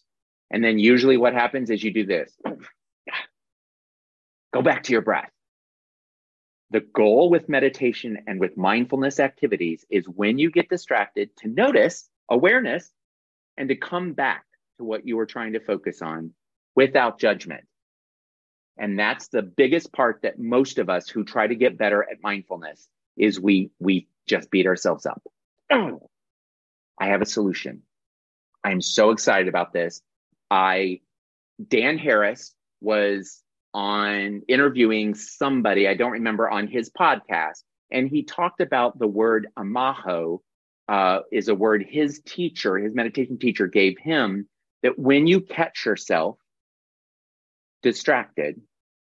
And 0.49 0.63
then 0.63 0.79
usually 0.79 1.17
what 1.17 1.33
happens 1.33 1.69
is 1.69 1.83
you 1.83 1.91
do 1.91 2.05
this 2.05 2.35
go 4.53 4.61
back 4.61 4.83
to 4.83 4.91
your 4.93 5.01
breath. 5.01 5.29
The 6.69 6.81
goal 6.81 7.29
with 7.29 7.49
meditation 7.49 8.19
and 8.27 8.39
with 8.39 8.55
mindfulness 8.55 9.19
activities 9.19 9.85
is 9.89 10.07
when 10.07 10.37
you 10.37 10.49
get 10.49 10.69
distracted 10.69 11.35
to 11.37 11.47
notice 11.47 12.07
awareness 12.29 12.89
and 13.57 13.69
to 13.69 13.75
come 13.75 14.13
back 14.13 14.45
to 14.77 14.83
what 14.83 15.07
you 15.07 15.17
were 15.17 15.25
trying 15.25 15.53
to 15.53 15.59
focus 15.59 16.01
on 16.01 16.33
without 16.75 17.19
judgment. 17.19 17.65
And 18.77 18.97
that's 18.97 19.27
the 19.27 19.43
biggest 19.43 19.93
part 19.93 20.21
that 20.23 20.39
most 20.39 20.79
of 20.79 20.89
us 20.89 21.07
who 21.07 21.23
try 21.23 21.47
to 21.47 21.55
get 21.55 21.77
better 21.77 22.03
at 22.03 22.23
mindfulness 22.23 22.87
is 23.15 23.39
we 23.39 23.69
we 23.79 24.07
just 24.27 24.49
beat 24.49 24.65
ourselves 24.65 25.05
up. 25.05 25.21
I 25.71 27.07
have 27.07 27.21
a 27.21 27.25
solution. 27.25 27.83
I'm 28.63 28.81
so 28.81 29.11
excited 29.11 29.47
about 29.47 29.73
this. 29.73 30.01
I 30.49 31.01
Dan 31.67 31.97
Harris 31.97 32.55
was 32.81 33.41
on 33.73 34.41
interviewing 34.47 35.15
somebody, 35.15 35.87
I 35.87 35.95
don't 35.95 36.11
remember, 36.11 36.49
on 36.49 36.67
his 36.67 36.89
podcast, 36.89 37.63
and 37.91 38.07
he 38.07 38.23
talked 38.23 38.61
about 38.61 38.97
the 38.97 39.07
word 39.07 39.47
amaho 39.57 40.39
uh, 40.87 41.19
is 41.31 41.47
a 41.47 41.55
word 41.55 41.85
his 41.87 42.21
teacher, 42.25 42.77
his 42.77 42.93
meditation 42.93 43.37
teacher, 43.37 43.67
gave 43.67 43.97
him 43.97 44.47
that 44.83 44.99
when 44.99 45.27
you 45.27 45.41
catch 45.41 45.85
yourself 45.85 46.37
distracted, 47.81 48.61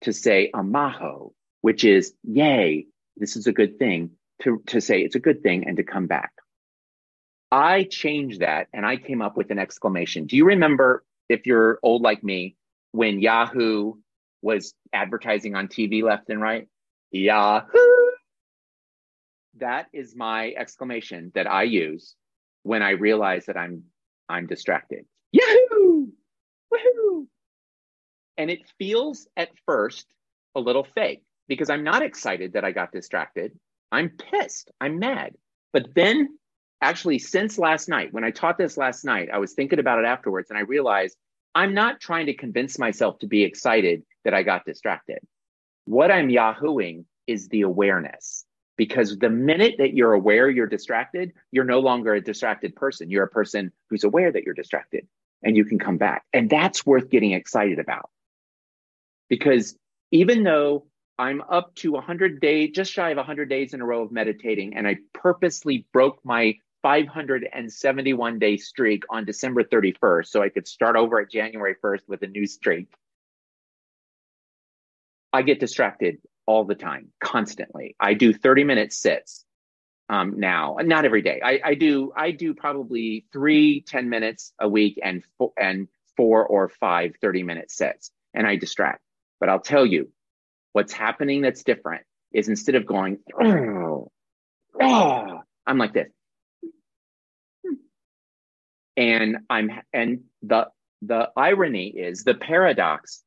to 0.02 0.14
say 0.14 0.52
amaho, 0.54 1.32
which 1.62 1.84
is 1.84 2.14
yay, 2.24 2.88
this 3.16 3.36
is 3.36 3.48
a 3.48 3.52
good 3.52 3.80
thing, 3.80 4.12
to, 4.44 4.62
to 4.68 4.82
say 4.82 5.02
it's 5.02 5.16
a 5.16 5.20
good 5.20 5.42
thing 5.42 5.68
and 5.68 5.78
to 5.78 5.84
come 5.84 6.08
back. 6.08 6.32
I 7.52 7.84
changed 7.84 8.42
that 8.42 8.68
and 8.74 8.86
I 8.86 8.98
came 8.98 9.22
up 9.22 9.38
with 9.38 9.52
an 9.52 9.60
exclamation. 9.60 10.26
Do 10.26 10.36
you 10.36 10.46
remember, 10.46 11.04
if 11.30 11.46
you're 11.46 11.80
old 11.82 12.02
like 12.02 12.24
me, 12.24 12.56
when 12.92 13.20
Yahoo 13.20 13.94
was 14.42 14.74
advertising 14.94 15.56
on 15.56 15.68
TV 15.68 16.04
left 16.04 16.30
and 16.30 16.42
right? 16.42 16.68
Yahoo! 17.12 18.12
That 19.60 19.88
is 19.94 20.16
my 20.16 20.54
exclamation 20.56 21.32
that 21.34 21.48
I 21.48 21.64
use 21.64 22.16
when 22.64 22.84
I 22.84 22.92
realize 22.92 23.46
that 23.48 23.58
I'm 23.58 23.84
I'm 24.30 24.46
distracted. 24.46 25.06
Yahoo! 25.78 26.08
Woohoo! 26.74 27.28
And 28.38 28.50
it 28.50 28.62
feels 28.78 29.28
at 29.36 29.50
first 29.66 30.08
a 30.56 30.60
little 30.60 30.84
fake 30.84 31.24
because 31.48 31.70
I'm 31.70 31.84
not 31.84 32.04
excited 32.04 32.54
that 32.54 32.66
I 32.66 32.72
got 32.72 32.92
distracted. 32.92 33.58
I'm 33.92 34.10
pissed. 34.10 34.72
I'm 34.82 35.00
mad. 35.00 35.36
But 35.74 35.94
then, 35.96 36.38
actually, 36.82 37.20
since 37.20 37.58
last 37.58 37.90
night, 37.90 38.14
when 38.14 38.24
I 38.24 38.32
taught 38.32 38.58
this 38.58 38.78
last 38.78 39.06
night, 39.06 39.30
I 39.32 39.38
was 39.38 39.54
thinking 39.54 39.80
about 39.80 40.00
it 40.00 40.06
afterwards 40.06 40.50
and 40.50 40.58
I 40.58 40.62
realized 40.62 41.18
I'm 41.56 41.74
not 41.74 42.00
trying 42.00 42.28
to 42.28 42.34
convince 42.34 42.78
myself 42.78 43.20
to 43.20 43.28
be 43.28 43.44
excited 43.44 44.04
that 44.24 44.34
I 44.34 44.44
got 44.44 44.66
distracted. 44.66 45.20
What 45.86 46.12
I'm 46.12 46.30
Yahooing 46.30 47.06
is 47.26 47.48
the 47.48 47.62
awareness. 47.62 48.46
Because 48.78 49.18
the 49.18 49.30
minute 49.30 49.76
that 49.80 49.96
you're 49.96 50.14
aware 50.14 50.52
you're 50.52 50.68
distracted, 50.68 51.34
you're 51.52 51.64
no 51.64 51.80
longer 51.80 52.14
a 52.14 52.22
distracted 52.22 52.76
person. 52.76 53.10
You're 53.10 53.24
a 53.24 53.30
person 53.30 53.72
who's 53.90 54.04
aware 54.04 54.32
that 54.32 54.44
you're 54.44 54.54
distracted 54.54 55.08
and 55.44 55.56
you 55.56 55.66
can 55.66 55.80
come 55.80 55.98
back. 55.98 56.24
And 56.34 56.50
that's 56.50 56.86
worth 56.86 57.10
getting 57.10 57.34
excited 57.34 57.80
about. 57.80 58.10
Because 59.30 59.78
even 60.12 60.44
though 60.44 60.88
I'm 61.20 61.42
up 61.42 61.76
to 61.76 61.94
100 61.94 62.40
days, 62.40 62.72
just 62.74 62.92
shy 62.92 63.10
of 63.10 63.18
100 63.18 63.50
days 63.50 63.74
in 63.74 63.82
a 63.82 63.86
row 63.86 64.04
of 64.04 64.12
meditating, 64.12 64.76
and 64.76 64.88
I 64.88 64.98
purposely 65.14 65.86
broke 65.92 66.20
my 66.24 66.56
571 66.84 68.40
day 68.40 68.58
streak 68.58 69.04
on 69.10 69.26
December 69.26 69.64
31st 69.64 70.28
so 70.28 70.42
I 70.42 70.50
could 70.50 70.68
start 70.68 70.96
over 70.96 71.20
at 71.20 71.32
January 71.32 71.76
1st 71.84 72.02
with 72.08 72.22
a 72.22 72.28
new 72.28 72.46
streak. 72.46 72.88
I 75.34 75.42
get 75.42 75.60
distracted 75.60 76.20
all 76.46 76.64
the 76.64 76.76
time, 76.76 77.10
constantly. 77.20 77.96
I 78.00 78.14
do 78.14 78.32
30 78.32 78.64
minute 78.64 78.94
sits 78.94 79.44
um, 80.10 80.40
now, 80.40 80.78
not 80.82 81.06
every 81.06 81.22
day. 81.22 81.42
I, 81.44 81.60
I, 81.64 81.74
do 81.74 82.14
I 82.16 82.32
do 82.32 82.54
probably 82.54 83.26
three 83.34 83.82
10 83.82 84.10
minutes 84.10 84.54
a 84.60 84.68
week 84.68 85.00
and 85.04 85.24
fo- 85.38 85.54
and 85.60 85.88
four 86.16 86.46
or 86.46 86.70
five 86.70 87.16
30 87.22 87.44
minute 87.44 87.72
sets, 87.72 88.12
and 88.34 88.48
I 88.48 88.56
distract. 88.56 89.02
But 89.40 89.50
I'll 89.50 89.60
tell 89.60 89.86
you, 89.86 90.10
what's 90.72 90.94
happening 90.94 91.42
that's 91.42 91.64
different 91.64 92.04
is 92.32 92.48
instead 92.48 92.76
of 92.76 92.86
going, 92.86 93.20
oh, 93.42 94.12
oh, 94.82 95.40
I'm 95.66 95.78
like 95.78 95.94
this. 95.94 96.08
And 98.96 99.38
I'm 99.50 99.70
and 99.94 100.22
the 100.42 100.70
the 101.02 101.30
irony 101.36 101.90
is 101.90 102.24
the 102.24 102.34
paradox 102.34 103.24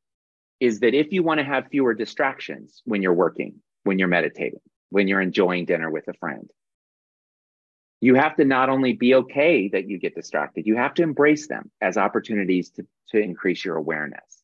is 0.59 0.79
that 0.81 0.93
if 0.93 1.11
you 1.11 1.23
want 1.23 1.39
to 1.39 1.45
have 1.45 1.67
fewer 1.71 1.93
distractions 1.93 2.81
when 2.85 3.01
you're 3.01 3.13
working, 3.13 3.55
when 3.83 3.97
you're 3.97 4.07
meditating, 4.07 4.59
when 4.89 5.07
you're 5.07 5.21
enjoying 5.21 5.65
dinner 5.65 5.89
with 5.89 6.07
a 6.07 6.13
friend, 6.13 6.49
you 8.01 8.15
have 8.15 8.35
to 8.35 8.45
not 8.45 8.69
only 8.69 8.93
be 8.93 9.15
okay 9.15 9.69
that 9.69 9.87
you 9.87 9.99
get 9.99 10.15
distracted, 10.15 10.65
you 10.65 10.75
have 10.75 10.93
to 10.95 11.03
embrace 11.03 11.47
them 11.47 11.71
as 11.79 11.97
opportunities 11.97 12.71
to, 12.71 12.85
to 13.09 13.19
increase 13.19 13.63
your 13.63 13.77
awareness. 13.77 14.43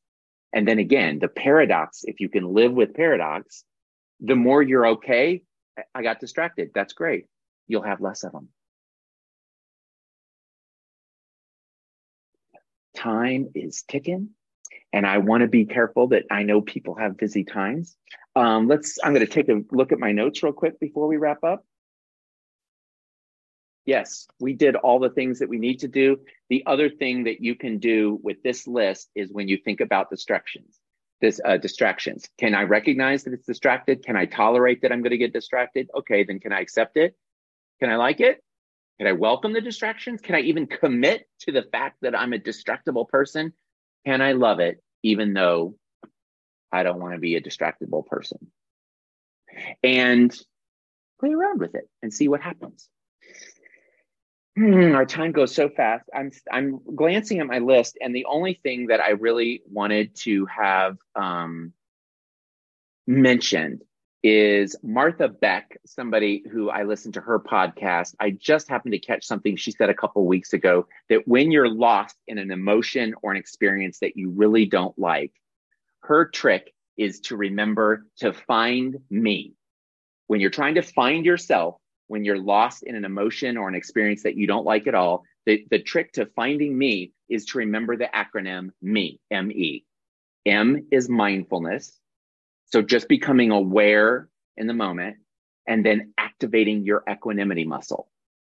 And 0.54 0.68
then 0.68 0.80
again, 0.80 1.20
the 1.20 1.28
paradox, 1.28 2.04
if 2.06 2.20
you 2.20 2.30
can 2.30 2.54
live 2.54 2.72
with 2.72 2.94
paradox, 2.94 3.64
the 4.20 4.36
more 4.36 4.62
you're 4.62 4.88
okay, 4.88 5.44
I 5.94 6.04
got 6.04 6.20
distracted. 6.20 6.72
That's 6.74 6.94
great. 6.94 7.26
You'll 7.68 7.84
have 7.84 8.00
less 8.00 8.24
of 8.24 8.32
them. 8.32 8.50
Time 12.96 13.50
is 13.54 13.84
ticking 13.84 14.30
and 14.94 15.06
I 15.06 15.18
want 15.18 15.42
to 15.42 15.48
be 15.48 15.66
careful 15.66 16.08
that 16.08 16.26
I 16.32 16.44
know 16.44 16.62
people 16.62 16.96
have 16.96 17.18
busy 17.18 17.44
times. 17.44 17.96
Um, 18.36 18.68
let's. 18.68 18.98
I'm 19.04 19.14
going 19.14 19.26
to 19.26 19.32
take 19.32 19.50
a 19.50 19.62
look 19.72 19.92
at 19.92 20.00
my 20.00 20.12
notes 20.12 20.44
real 20.44 20.54
quick 20.54 20.80
before 20.80 21.08
we 21.08 21.18
wrap 21.18 21.44
up. 21.44 21.66
Yes, 23.88 24.28
we 24.42 24.52
did 24.52 24.76
all 24.76 25.00
the 25.00 25.10
things 25.10 25.40
that 25.40 25.48
we 25.48 25.58
need 25.58 25.80
to 25.80 25.88
do. 25.88 26.18
The 26.50 26.62
other 26.66 26.90
thing 26.90 27.24
that 27.24 27.40
you 27.40 27.56
can 27.56 27.80
do 27.80 28.20
with 28.22 28.44
this 28.44 28.68
list 28.68 29.10
is 29.16 29.32
when 29.32 29.48
you 29.48 29.58
think 29.64 29.80
about 29.80 30.10
distractions. 30.10 30.78
This 31.22 31.40
uh, 31.44 31.56
distractions. 31.56 32.28
Can 32.38 32.54
I 32.54 32.64
recognize 32.64 33.24
that 33.24 33.34
it's 33.34 33.46
distracted? 33.46 34.04
Can 34.04 34.18
I 34.18 34.26
tolerate 34.26 34.82
that 34.82 34.92
I'm 34.92 35.02
going 35.02 35.12
to 35.12 35.18
get 35.18 35.32
distracted? 35.32 35.90
Okay, 35.96 36.26
then 36.26 36.42
can 36.42 36.52
I 36.52 36.60
accept 36.60 36.98
it? 36.98 37.16
Can 37.80 37.90
I 37.90 37.96
like 37.96 38.20
it? 38.20 38.44
Can 38.98 39.08
I 39.08 39.14
welcome 39.14 39.54
the 39.54 39.62
distractions? 39.62 40.20
Can 40.20 40.36
I 40.36 40.42
even 40.42 40.68
commit 40.68 41.26
to 41.44 41.54
the 41.54 41.64
fact 41.64 42.00
that 42.02 42.14
I'm 42.14 42.34
a 42.34 42.40
distractible 42.40 43.08
person? 43.08 43.54
Can 44.06 44.22
I 44.22 44.34
love 44.34 44.60
it 44.60 44.84
even 45.02 45.34
though 45.34 45.76
I 46.74 46.84
don't 46.84 47.00
want 47.00 47.14
to 47.14 47.20
be 47.20 47.38
a 47.38 47.42
distractible 47.42 48.06
person? 48.06 48.52
And 49.82 50.38
play 51.22 51.32
around 51.32 51.62
with 51.62 51.74
it 51.74 51.90
and 52.04 52.14
see 52.14 52.28
what 52.28 52.42
happens. 52.42 52.90
Hmm, 54.58 54.96
our 54.96 55.06
time 55.06 55.34
goes 55.34 55.54
so 55.54 55.70
fast. 55.70 56.10
I'm 56.16 56.32
I'm 56.52 56.80
glancing 56.96 57.40
at 57.42 57.46
my 57.46 57.60
list, 57.60 57.96
and 58.02 58.16
the 58.16 58.26
only 58.26 58.60
thing 58.64 58.88
that 58.88 59.00
I 59.00 59.12
really 59.12 59.62
wanted 59.70 60.16
to 60.24 60.48
have 60.48 60.98
um, 61.16 61.74
mentioned 63.06 63.84
is 64.24 64.76
Martha 64.82 65.28
Beck, 65.28 65.78
somebody 65.86 66.44
who 66.52 66.72
I 66.72 66.86
listened 66.86 67.14
to 67.14 67.22
her 67.22 67.40
podcast. 67.40 68.16
I 68.20 68.32
just 68.32 68.68
happened 68.68 68.94
to 68.94 69.00
catch 69.00 69.28
something 69.28 69.58
she 69.58 69.70
said 69.70 69.92
a 69.92 69.94
couple 69.94 70.26
weeks 70.26 70.54
ago 70.54 70.88
that 71.10 71.28
when 71.28 71.52
you're 71.52 71.70
lost 71.70 72.16
in 72.26 72.40
an 72.40 72.50
emotion 72.50 73.14
or 73.22 73.30
an 73.30 73.38
experience 73.38 74.00
that 74.00 74.18
you 74.18 74.32
really 74.32 74.66
don't 74.66 74.98
like, 74.98 75.34
her 76.00 76.26
trick 76.26 76.74
is 76.98 77.20
to 77.20 77.38
remember 77.38 78.08
to 78.22 78.34
find 78.34 78.98
me. 79.12 79.54
When 80.26 80.40
you're 80.40 80.50
trying 80.50 80.76
to 80.76 80.82
find 80.82 81.28
yourself, 81.28 81.76
when 82.08 82.24
you're 82.24 82.40
lost 82.40 82.84
in 82.84 82.96
an 82.96 83.06
emotion 83.06 83.58
or 83.58 83.68
an 83.68 83.76
experience 83.76 84.24
that 84.24 84.36
you 84.36 84.48
don't 84.48 84.66
like 84.66 84.88
at 84.88 84.96
all, 84.96 85.24
the, 85.46 85.66
the 85.70 85.80
trick 85.80 86.14
to 86.14 86.26
finding 86.26 86.78
me 86.78 87.12
is 87.30 87.46
to 87.46 87.60
remember 87.60 87.96
the 87.98 88.10
acronym 88.14 88.72
ME, 88.82 89.20
M 89.32 89.52
E. 89.52 89.86
M 90.46 90.88
is 90.92 91.10
mindfulness. 91.10 91.98
So 92.66 92.82
just 92.82 93.08
becoming 93.08 93.52
aware 93.52 94.30
in 94.56 94.68
the 94.68 94.74
moment 94.74 95.18
and 95.68 95.86
then 95.86 96.14
activating 96.18 96.84
your 96.84 97.04
equanimity 97.10 97.66
muscle 97.66 98.10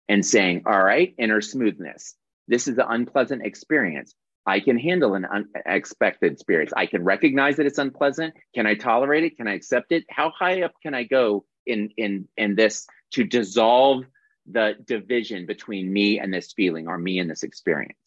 and 0.08 0.24
saying, 0.24 0.62
all 0.66 0.82
right, 0.82 1.14
inner 1.18 1.40
smoothness. 1.40 2.14
This 2.48 2.68
is 2.68 2.78
an 2.78 2.86
unpleasant 2.88 3.44
experience. 3.44 4.14
I 4.44 4.60
can 4.60 4.78
handle 4.78 5.14
an 5.14 5.26
unexpected 5.26 6.32
experience. 6.32 6.72
I 6.76 6.86
can 6.86 7.04
recognize 7.04 7.56
that 7.56 7.66
it's 7.66 7.78
unpleasant. 7.78 8.34
Can 8.54 8.66
I 8.66 8.74
tolerate 8.74 9.24
it? 9.24 9.36
Can 9.36 9.46
I 9.46 9.54
accept 9.54 9.92
it? 9.92 10.04
How 10.10 10.30
high 10.30 10.62
up 10.62 10.72
can 10.82 10.94
I 10.94 11.04
go 11.04 11.44
in 11.64 11.90
in 11.96 12.26
in 12.36 12.56
this 12.56 12.86
to 13.12 13.24
dissolve 13.24 14.04
the 14.50 14.74
division 14.84 15.46
between 15.46 15.92
me 15.92 16.18
and 16.18 16.32
this 16.32 16.52
feeling 16.52 16.88
or 16.88 16.98
me 16.98 17.18
and 17.18 17.30
this 17.30 17.42
experience? 17.42 17.98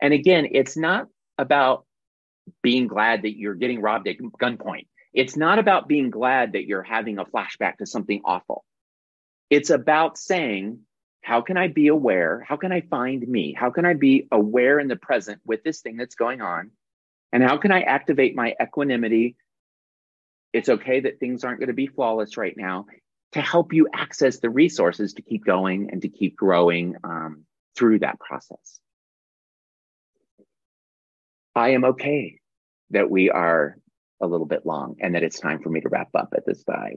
And 0.00 0.12
again, 0.12 0.48
it's 0.50 0.76
not 0.76 1.06
about 1.38 1.84
being 2.62 2.88
glad 2.88 3.22
that 3.22 3.36
you're 3.36 3.54
getting 3.54 3.80
robbed 3.80 4.08
at 4.08 4.18
gunpoint. 4.18 4.86
It's 5.14 5.36
not 5.36 5.58
about 5.58 5.88
being 5.88 6.10
glad 6.10 6.52
that 6.52 6.64
you're 6.64 6.82
having 6.82 7.18
a 7.18 7.24
flashback 7.24 7.78
to 7.78 7.86
something 7.86 8.22
awful. 8.24 8.64
It's 9.50 9.70
about 9.70 10.16
saying, 10.16 10.80
how 11.20 11.42
can 11.42 11.56
I 11.56 11.68
be 11.68 11.88
aware? 11.88 12.44
How 12.46 12.56
can 12.56 12.72
I 12.72 12.80
find 12.80 13.26
me? 13.26 13.54
How 13.56 13.70
can 13.70 13.84
I 13.84 13.94
be 13.94 14.26
aware 14.32 14.80
in 14.80 14.88
the 14.88 14.96
present 14.96 15.40
with 15.44 15.62
this 15.62 15.80
thing 15.80 15.96
that's 15.96 16.16
going 16.16 16.40
on? 16.40 16.70
And 17.32 17.42
how 17.42 17.58
can 17.58 17.70
I 17.70 17.82
activate 17.82 18.34
my 18.34 18.54
equanimity? 18.60 19.36
It's 20.52 20.68
okay 20.68 21.00
that 21.00 21.20
things 21.20 21.44
aren't 21.44 21.60
going 21.60 21.68
to 21.68 21.74
be 21.74 21.86
flawless 21.86 22.36
right 22.36 22.56
now. 22.56 22.86
To 23.32 23.40
help 23.40 23.72
you 23.72 23.88
access 23.94 24.38
the 24.38 24.50
resources 24.50 25.14
to 25.14 25.22
keep 25.22 25.44
going 25.44 25.90
and 25.90 26.02
to 26.02 26.08
keep 26.08 26.36
growing 26.36 26.96
um, 27.02 27.44
through 27.76 27.98
that 28.00 28.20
process. 28.20 28.80
I 31.54 31.70
am 31.70 31.84
okay 31.84 32.38
that 32.90 33.10
we 33.10 33.30
are 33.30 33.76
a 34.20 34.26
little 34.26 34.46
bit 34.46 34.64
long 34.64 34.96
and 35.00 35.14
that 35.14 35.22
it's 35.22 35.40
time 35.40 35.60
for 35.60 35.68
me 35.68 35.80
to 35.80 35.88
wrap 35.88 36.10
up 36.14 36.32
at 36.36 36.46
this 36.46 36.62
time. 36.64 36.96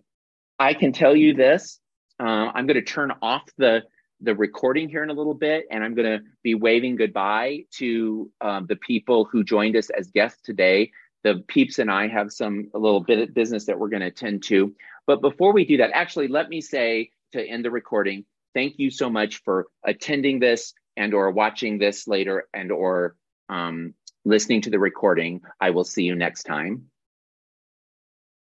I 0.60 0.74
can 0.74 0.94
tell 0.94 1.16
you 1.16 1.34
this. 1.34 1.80
Uh, 2.20 2.52
I'm 2.54 2.68
going 2.68 2.76
to 2.76 2.82
turn 2.82 3.12
off 3.22 3.44
the 3.58 3.84
the 4.22 4.34
recording 4.34 4.88
here 4.88 5.04
in 5.04 5.10
a 5.10 5.14
little 5.14 5.34
bit, 5.34 5.66
and 5.70 5.84
I'm 5.84 5.94
going 5.94 6.20
to 6.20 6.24
be 6.42 6.56
waving 6.56 6.96
goodbye 6.96 7.66
to 7.72 8.32
um, 8.40 8.66
the 8.66 8.78
people 8.78 9.26
who 9.26 9.44
joined 9.44 9.76
us 9.76 9.90
as 9.90 10.08
guests 10.08 10.42
today. 10.42 10.92
The 11.24 11.44
peeps 11.48 11.80
and 11.80 11.92
I 11.92 12.08
have 12.08 12.32
some 12.32 12.70
a 12.74 12.80
little 12.80 13.02
bit 13.02 13.20
of 13.20 13.34
business 13.34 13.66
that 13.66 13.78
we're 13.78 13.90
going 13.90 14.02
to 14.02 14.08
attend 14.08 14.44
to. 14.44 14.74
But 15.08 15.22
before 15.22 15.54
we 15.54 15.66
do 15.66 15.78
that, 15.78 15.92
actually, 15.94 16.28
let 16.28 16.50
me 16.50 16.62
say 16.62 17.12
to 17.34 17.42
end 17.42 17.66
the 17.66 17.72
recording, 17.72 18.26
thank 18.54 18.80
you 18.80 18.90
so 18.90 19.10
much 19.10 19.42
for 19.44 19.68
attending 19.86 20.40
this 20.40 20.74
and 20.98 21.14
or 21.14 21.32
watching 21.32 21.78
this 21.78 22.08
later 22.08 22.48
and 22.54 22.72
or 22.72 23.16
um, 23.50 23.94
listening 24.24 24.62
to 24.62 24.70
the 24.70 24.80
recording. 24.80 25.42
I 25.60 25.72
will 25.72 25.84
see 25.84 26.04
you 26.04 26.16
next 26.16 26.44
time. 26.44 26.90